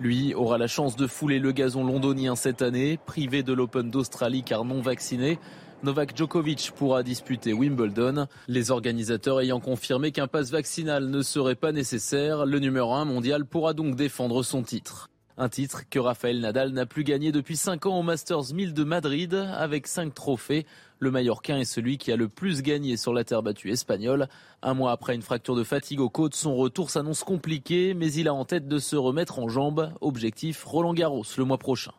Lui 0.00 0.34
aura 0.34 0.58
la 0.58 0.66
chance 0.66 0.96
de 0.96 1.06
fouler 1.06 1.38
le 1.38 1.52
gazon 1.52 1.84
londonien 1.84 2.34
cette 2.34 2.62
année, 2.62 2.98
privé 3.06 3.44
de 3.44 3.52
l'Open 3.52 3.88
d'Australie 3.88 4.42
car 4.42 4.64
non 4.64 4.80
vacciné. 4.80 5.38
Novak 5.84 6.16
Djokovic 6.16 6.72
pourra 6.74 7.04
disputer 7.04 7.52
Wimbledon. 7.52 8.26
Les 8.48 8.72
organisateurs 8.72 9.40
ayant 9.40 9.60
confirmé 9.60 10.10
qu'un 10.10 10.26
passe 10.26 10.50
vaccinal 10.50 11.08
ne 11.08 11.22
serait 11.22 11.54
pas 11.54 11.70
nécessaire, 11.70 12.46
le 12.46 12.58
numéro 12.58 12.94
1 12.94 13.04
mondial 13.04 13.44
pourra 13.44 13.74
donc 13.74 13.94
défendre 13.94 14.42
son 14.42 14.64
titre. 14.64 15.08
Un 15.36 15.48
titre 15.48 15.82
que 15.88 16.00
Rafael 16.00 16.40
Nadal 16.40 16.72
n'a 16.72 16.84
plus 16.84 17.04
gagné 17.04 17.30
depuis 17.30 17.56
5 17.56 17.86
ans 17.86 18.00
au 18.00 18.02
Masters 18.02 18.52
1000 18.52 18.74
de 18.74 18.82
Madrid 18.82 19.34
avec 19.34 19.86
5 19.86 20.12
trophées. 20.12 20.66
Le 20.98 21.12
Mallorquin 21.12 21.58
est 21.58 21.64
celui 21.64 21.96
qui 21.96 22.10
a 22.10 22.16
le 22.16 22.28
plus 22.28 22.62
gagné 22.62 22.96
sur 22.96 23.12
la 23.14 23.22
terre 23.22 23.44
battue 23.44 23.70
espagnole. 23.70 24.28
Un 24.62 24.74
mois 24.74 24.90
après 24.90 25.14
une 25.14 25.22
fracture 25.22 25.54
de 25.54 25.62
fatigue 25.62 26.00
aux 26.00 26.10
côtes, 26.10 26.34
son 26.34 26.56
retour 26.56 26.90
s'annonce 26.90 27.22
compliqué, 27.22 27.94
mais 27.94 28.12
il 28.12 28.26
a 28.26 28.34
en 28.34 28.44
tête 28.44 28.66
de 28.66 28.80
se 28.80 28.96
remettre 28.96 29.38
en 29.38 29.48
jambes. 29.48 29.92
Objectif 30.00 30.64
Roland 30.64 30.92
Garros 30.92 31.22
le 31.36 31.44
mois 31.44 31.58
prochain. 31.58 31.92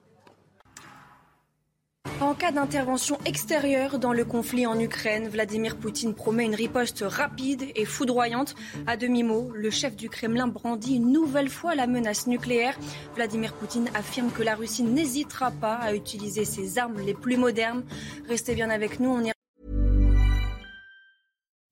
En 2.21 2.33
cas 2.33 2.51
d'intervention 2.51 3.17
extérieure 3.25 3.97
dans 3.97 4.11
le 4.11 4.25
conflit 4.25 4.65
en 4.67 4.77
Ukraine, 4.77 5.29
Vladimir 5.29 5.77
Poutine 5.77 6.13
promet 6.13 6.43
une 6.43 6.55
riposte 6.55 7.03
rapide 7.07 7.65
et 7.75 7.85
foudroyante. 7.85 8.55
À 8.87 8.97
demi-mot, 8.97 9.51
le 9.53 9.69
chef 9.69 9.95
du 9.95 10.09
Kremlin 10.09 10.47
brandit 10.47 10.95
une 10.97 11.13
nouvelle 11.13 11.49
fois 11.49 11.75
la 11.75 11.87
menace 11.87 12.27
nucléaire. 12.27 12.77
Vladimir 13.15 13.53
Poutine 13.53 13.89
affirme 13.95 14.31
que 14.31 14.43
la 14.43 14.55
Russie 14.55 14.83
n'hésitera 14.83 15.51
pas 15.51 15.75
à 15.75 15.93
utiliser 15.93 16.43
ses 16.43 16.77
armes 16.77 16.99
les 17.05 17.13
plus 17.13 17.37
modernes. 17.37 17.83
Restez 18.27 18.53
bien 18.53 18.69
avec 18.69 18.99
nous, 18.99 19.11
on 19.11 19.23
y 19.23 19.31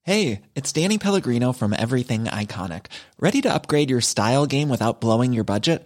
Hey, 0.05 0.43
it's 0.55 0.71
Danny 0.71 0.97
Pellegrino 0.97 1.51
from 1.51 1.73
Everything 1.73 2.27
Iconic. 2.27 2.85
Ready 3.19 3.41
to 3.41 3.53
upgrade 3.53 3.89
your 3.89 3.99
style 3.99 4.45
game 4.45 4.69
without 4.69 5.01
blowing 5.01 5.33
your 5.33 5.43
budget? 5.43 5.85